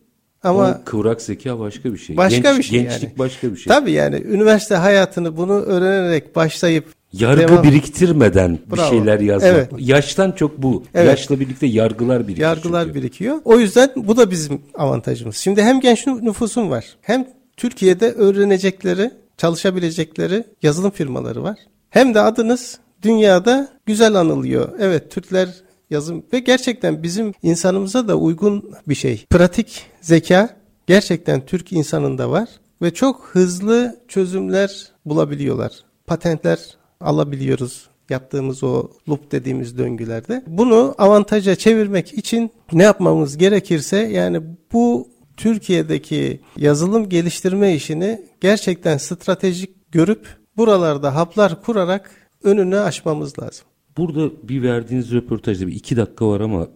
Ama 0.42 0.64
Ama 0.64 0.84
kıvrak 0.84 1.22
zeka 1.22 1.58
başka 1.58 1.92
bir 1.92 1.98
şey. 1.98 2.16
başka 2.16 2.40
Genç- 2.40 2.58
bir 2.58 2.62
şey 2.62 2.82
Gençlik 2.82 3.02
yani. 3.02 3.18
başka 3.18 3.52
bir 3.52 3.56
şey. 3.56 3.72
Tabii 3.74 3.92
yani 3.92 4.16
üniversite 4.16 4.74
hayatını 4.74 5.36
bunu 5.36 5.52
öğrenerek 5.52 6.36
başlayıp 6.36 6.84
Yargı 7.12 7.40
devam- 7.42 7.62
biriktirmeden 7.62 8.58
bir 8.72 8.76
Bravo. 8.76 8.90
şeyler 8.90 9.20
yazmak. 9.20 9.52
Evet. 9.52 9.70
Yaştan 9.78 10.32
çok 10.32 10.62
bu. 10.62 10.84
Evet. 10.94 11.08
Yaşla 11.08 11.40
birlikte 11.40 11.66
yargılar 11.66 12.28
birikiyor. 12.28 12.48
yargılar 12.48 12.84
çünkü. 12.84 12.98
birikiyor. 12.98 13.36
O 13.44 13.58
yüzden 13.58 13.90
bu 13.96 14.16
da 14.16 14.30
bizim 14.30 14.62
avantajımız. 14.74 15.36
Şimdi 15.36 15.62
hem 15.62 15.80
genç 15.80 16.06
nüfusun 16.06 16.70
var. 16.70 16.84
Hem 17.00 17.26
Türkiye'de 17.56 18.12
öğrenecekleri, 18.12 19.10
çalışabilecekleri 19.36 20.44
yazılım 20.62 20.90
firmaları 20.90 21.42
var. 21.42 21.58
Hem 21.90 22.14
de 22.14 22.20
adınız 22.20 22.78
dünyada 23.02 23.68
güzel 23.86 24.14
anılıyor. 24.14 24.68
Evet 24.80 25.10
Türkler 25.10 25.48
yazım 25.90 26.22
ve 26.32 26.38
gerçekten 26.38 27.02
bizim 27.02 27.32
insanımıza 27.42 28.08
da 28.08 28.16
uygun 28.16 28.72
bir 28.88 28.94
şey. 28.94 29.26
Pratik 29.30 29.86
zeka 30.00 30.56
gerçekten 30.86 31.46
Türk 31.46 31.72
insanında 31.72 32.30
var 32.30 32.48
ve 32.82 32.94
çok 32.94 33.24
hızlı 33.32 34.00
çözümler 34.08 34.92
bulabiliyorlar. 35.04 35.72
Patentler 36.06 36.58
alabiliyoruz 37.00 37.88
yaptığımız 38.10 38.64
o 38.64 38.90
loop 39.08 39.32
dediğimiz 39.32 39.78
döngülerde. 39.78 40.44
Bunu 40.46 40.94
avantaja 40.98 41.56
çevirmek 41.56 42.12
için 42.12 42.50
ne 42.72 42.82
yapmamız 42.82 43.38
gerekirse 43.38 43.96
yani 43.96 44.42
bu 44.72 45.08
Türkiye'deki 45.36 46.40
yazılım 46.56 47.08
geliştirme 47.08 47.74
işini 47.74 48.22
gerçekten 48.40 48.96
stratejik 48.96 49.92
görüp 49.92 50.26
buralarda 50.56 51.14
haplar 51.14 51.62
kurarak 51.62 52.10
önünü 52.42 52.78
aşmamız 52.78 53.38
lazım. 53.38 53.66
Burada 53.98 54.30
bir 54.48 54.62
verdiğiniz 54.62 55.12
röportajda 55.12 55.66
bir 55.66 55.72
iki 55.72 55.96
dakika 55.96 56.28
var 56.28 56.40
ama 56.40 56.68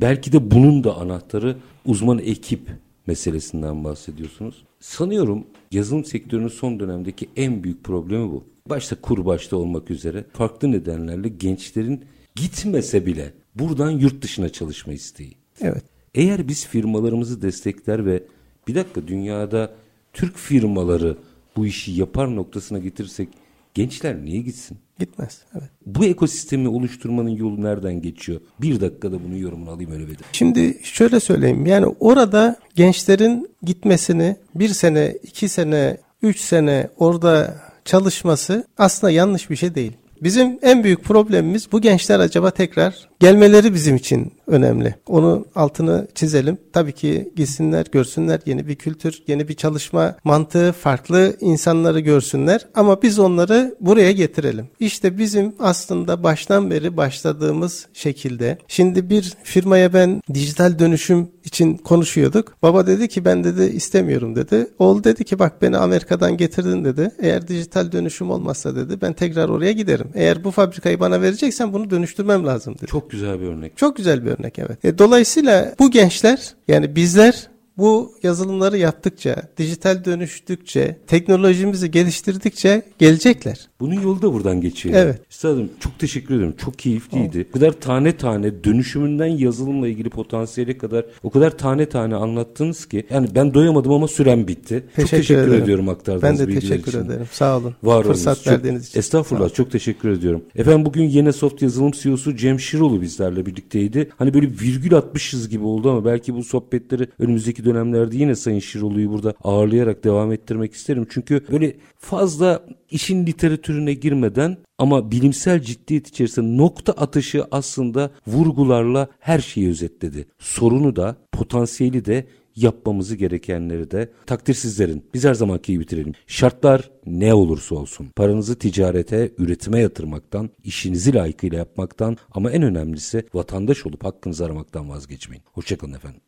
belki 0.00 0.32
de 0.32 0.50
bunun 0.50 0.84
da 0.84 0.96
anahtarı 0.96 1.56
uzman 1.84 2.18
ekip 2.18 2.60
meselesinden 3.06 3.84
bahsediyorsunuz. 3.84 4.64
Sanıyorum 4.80 5.46
yazılım 5.72 6.04
sektörünün 6.04 6.48
son 6.48 6.80
dönemdeki 6.80 7.28
en 7.36 7.64
büyük 7.64 7.84
problemi 7.84 8.30
bu. 8.30 8.44
Başta 8.70 8.96
kur 9.00 9.26
başta 9.26 9.56
olmak 9.56 9.90
üzere 9.90 10.24
farklı 10.32 10.72
nedenlerle 10.72 11.28
gençlerin 11.28 12.04
gitmese 12.34 13.06
bile 13.06 13.32
buradan 13.54 13.90
yurt 13.90 14.22
dışına 14.22 14.48
çalışma 14.48 14.92
isteği. 14.92 15.34
Evet. 15.60 15.84
Eğer 16.14 16.48
biz 16.48 16.66
firmalarımızı 16.66 17.42
destekler 17.42 18.06
ve 18.06 18.22
bir 18.68 18.74
dakika 18.74 19.08
dünyada 19.08 19.74
Türk 20.12 20.36
firmaları 20.36 21.16
bu 21.56 21.66
işi 21.66 21.92
yapar 21.92 22.36
noktasına 22.36 22.78
getirirsek 22.78 23.28
gençler 23.76 24.24
niye 24.24 24.40
gitsin? 24.40 24.78
Gitmez. 24.98 25.38
Evet. 25.54 25.70
Bu 25.86 26.04
ekosistemi 26.04 26.68
oluşturmanın 26.68 27.30
yolu 27.30 27.62
nereden 27.62 28.02
geçiyor? 28.02 28.40
Bir 28.60 28.80
dakikada 28.80 29.24
bunun 29.24 29.36
yorumunu 29.36 29.70
alayım 29.70 29.92
öyle 29.92 30.08
bir. 30.08 30.16
Şimdi 30.32 30.78
şöyle 30.82 31.20
söyleyeyim. 31.20 31.66
Yani 31.66 31.86
orada 32.00 32.56
gençlerin 32.74 33.50
gitmesini 33.62 34.36
bir 34.54 34.68
sene, 34.68 35.18
iki 35.22 35.48
sene, 35.48 35.96
üç 36.22 36.40
sene 36.40 36.88
orada 36.98 37.56
çalışması 37.84 38.64
aslında 38.78 39.10
yanlış 39.10 39.50
bir 39.50 39.56
şey 39.56 39.74
değil. 39.74 39.92
Bizim 40.22 40.58
en 40.62 40.84
büyük 40.84 41.04
problemimiz 41.04 41.72
bu 41.72 41.80
gençler 41.80 42.20
acaba 42.20 42.50
tekrar 42.50 43.08
gelmeleri 43.20 43.74
bizim 43.74 43.96
için 43.96 44.32
önemli. 44.46 44.94
Onun 45.06 45.46
altını 45.54 46.08
çizelim. 46.14 46.58
Tabii 46.72 46.92
ki 46.92 47.32
gitsinler, 47.36 47.86
görsünler 47.92 48.40
yeni 48.46 48.68
bir 48.68 48.74
kültür, 48.74 49.22
yeni 49.26 49.48
bir 49.48 49.54
çalışma 49.54 50.16
mantığı, 50.24 50.72
farklı 50.72 51.36
insanları 51.40 52.00
görsünler 52.00 52.66
ama 52.74 53.02
biz 53.02 53.18
onları 53.18 53.74
buraya 53.80 54.12
getirelim. 54.12 54.66
İşte 54.80 55.18
bizim 55.18 55.54
aslında 55.58 56.22
baştan 56.22 56.70
beri 56.70 56.96
başladığımız 56.96 57.86
şekilde. 57.92 58.58
Şimdi 58.68 59.10
bir 59.10 59.34
firmaya 59.42 59.92
ben 59.94 60.22
dijital 60.34 60.78
dönüşüm 60.78 61.28
için 61.44 61.76
konuşuyorduk. 61.76 62.56
Baba 62.62 62.86
dedi 62.86 63.08
ki 63.08 63.24
ben 63.24 63.44
dedi 63.44 63.62
istemiyorum 63.62 64.36
dedi. 64.36 64.66
Oğul 64.78 65.04
dedi 65.04 65.24
ki 65.24 65.38
bak 65.38 65.62
beni 65.62 65.76
Amerika'dan 65.76 66.36
getirdin 66.36 66.84
dedi. 66.84 67.10
Eğer 67.18 67.48
dijital 67.48 67.92
dönüşüm 67.92 68.30
olmazsa 68.30 68.76
dedi 68.76 69.00
ben 69.00 69.12
tekrar 69.12 69.48
oraya 69.48 69.72
giderim. 69.72 70.08
Eğer 70.14 70.44
bu 70.44 70.50
fabrikayı 70.50 71.00
bana 71.00 71.20
vereceksen 71.20 71.72
bunu 71.72 71.90
dönüştürmem 71.90 72.46
lazım 72.46 72.74
dedi. 72.74 72.86
Çok 72.86 73.05
Çok 73.06 73.10
güzel 73.10 73.40
bir 73.40 73.46
örnek. 73.46 73.76
Çok 73.76 73.96
güzel 73.96 74.24
bir 74.24 74.30
örnek 74.30 74.58
evet. 74.58 74.84
E, 74.84 74.98
dolayısıyla 74.98 75.74
bu 75.78 75.90
gençler 75.90 76.54
yani 76.68 76.96
bizler 76.96 77.48
bu 77.78 78.12
yazılımları 78.22 78.78
yaptıkça, 78.78 79.42
dijital 79.56 80.04
dönüştükçe, 80.04 80.96
teknolojimizi 81.06 81.90
geliştirdikçe 81.90 82.82
gelecekler. 82.98 83.68
Bunun 83.80 84.00
yolu 84.00 84.22
da 84.22 84.32
buradan 84.32 84.60
geçiyor. 84.60 84.94
Evet. 84.98 85.20
Üstadım 85.30 85.70
çok 85.80 85.98
teşekkür 85.98 86.34
ederim. 86.34 86.54
Çok 86.58 86.78
keyifliydi. 86.78 87.46
O 87.50 87.52
kadar 87.52 87.72
tane 87.72 88.16
tane 88.16 88.64
dönüşümünden 88.64 89.26
yazılımla 89.26 89.88
ilgili 89.88 90.10
potansiyele 90.10 90.78
kadar 90.78 91.04
o 91.22 91.30
kadar 91.30 91.58
tane 91.58 91.88
tane 91.88 92.14
anlattınız 92.14 92.86
ki 92.86 93.06
yani 93.10 93.28
ben 93.34 93.54
doyamadım 93.54 93.92
ama 93.92 94.08
süren 94.08 94.48
bitti. 94.48 94.84
çok 94.96 95.08
teşekkür 95.08 95.42
ederim. 95.42 95.62
ediyorum 95.62 95.88
aktardığınız 95.88 96.22
Ben 96.22 96.38
de 96.38 96.48
bilgiler 96.48 96.60
teşekkür 96.60 96.88
için. 96.92 97.04
ederim. 97.04 97.26
Sağ 97.32 97.58
olun. 97.58 97.74
Var 97.82 98.02
Fırsat 98.04 98.26
olunuz. 98.26 98.44
Çok- 98.44 98.52
verdiğiniz 98.52 98.88
için. 98.88 98.98
Estağfurullah 98.98 99.54
çok 99.54 99.70
teşekkür 99.70 100.08
ediyorum. 100.08 100.42
Efendim 100.56 100.84
bugün 100.86 101.04
Yine 101.04 101.32
Soft 101.32 101.62
Yazılım 101.62 101.90
CEO'su 101.90 102.36
Cem 102.36 102.60
Şiroğlu 102.60 103.02
bizlerle 103.02 103.46
birlikteydi. 103.46 104.10
Hani 104.18 104.34
böyle 104.34 104.46
virgül 104.46 104.94
atmışız 104.94 105.48
gibi 105.48 105.64
oldu 105.64 105.90
ama 105.90 106.04
belki 106.04 106.34
bu 106.34 106.44
sohbetleri 106.44 107.08
önümüzdeki 107.18 107.64
dönemlerde 107.66 108.16
yine 108.16 108.34
Sayın 108.34 108.58
Şiroğlu'yu 108.58 109.10
burada 109.12 109.34
ağırlayarak 109.44 110.04
devam 110.04 110.32
ettirmek 110.32 110.72
isterim. 110.72 111.06
Çünkü 111.10 111.44
böyle 111.52 111.76
fazla 111.98 112.62
işin 112.90 113.26
literatürüne 113.26 113.94
girmeden 113.94 114.56
ama 114.78 115.10
bilimsel 115.10 115.60
ciddiyet 115.60 116.08
içerisinde 116.08 116.62
nokta 116.62 116.92
atışı 116.92 117.44
aslında 117.50 118.10
vurgularla 118.26 119.08
her 119.20 119.38
şeyi 119.38 119.68
özetledi. 119.68 120.26
Sorunu 120.38 120.96
da 120.96 121.16
potansiyeli 121.32 122.04
de 122.04 122.26
yapmamızı 122.56 123.16
gerekenleri 123.16 123.90
de 123.90 124.10
takdir 124.26 124.54
sizlerin. 124.54 125.04
Biz 125.14 125.24
her 125.24 125.34
zamanki 125.34 125.72
gibi 125.72 125.82
bitirelim. 125.82 126.12
Şartlar 126.26 126.90
ne 127.06 127.34
olursa 127.34 127.74
olsun. 127.74 128.08
Paranızı 128.16 128.58
ticarete, 128.58 129.32
üretime 129.38 129.80
yatırmaktan, 129.80 130.50
işinizi 130.64 131.14
layıkıyla 131.14 131.58
yapmaktan 131.58 132.16
ama 132.32 132.50
en 132.50 132.62
önemlisi 132.62 133.26
vatandaş 133.34 133.86
olup 133.86 134.04
hakkınızı 134.04 134.44
aramaktan 134.44 134.88
vazgeçmeyin. 134.90 135.44
Hoşçakalın 135.52 135.94
efendim. 135.94 136.20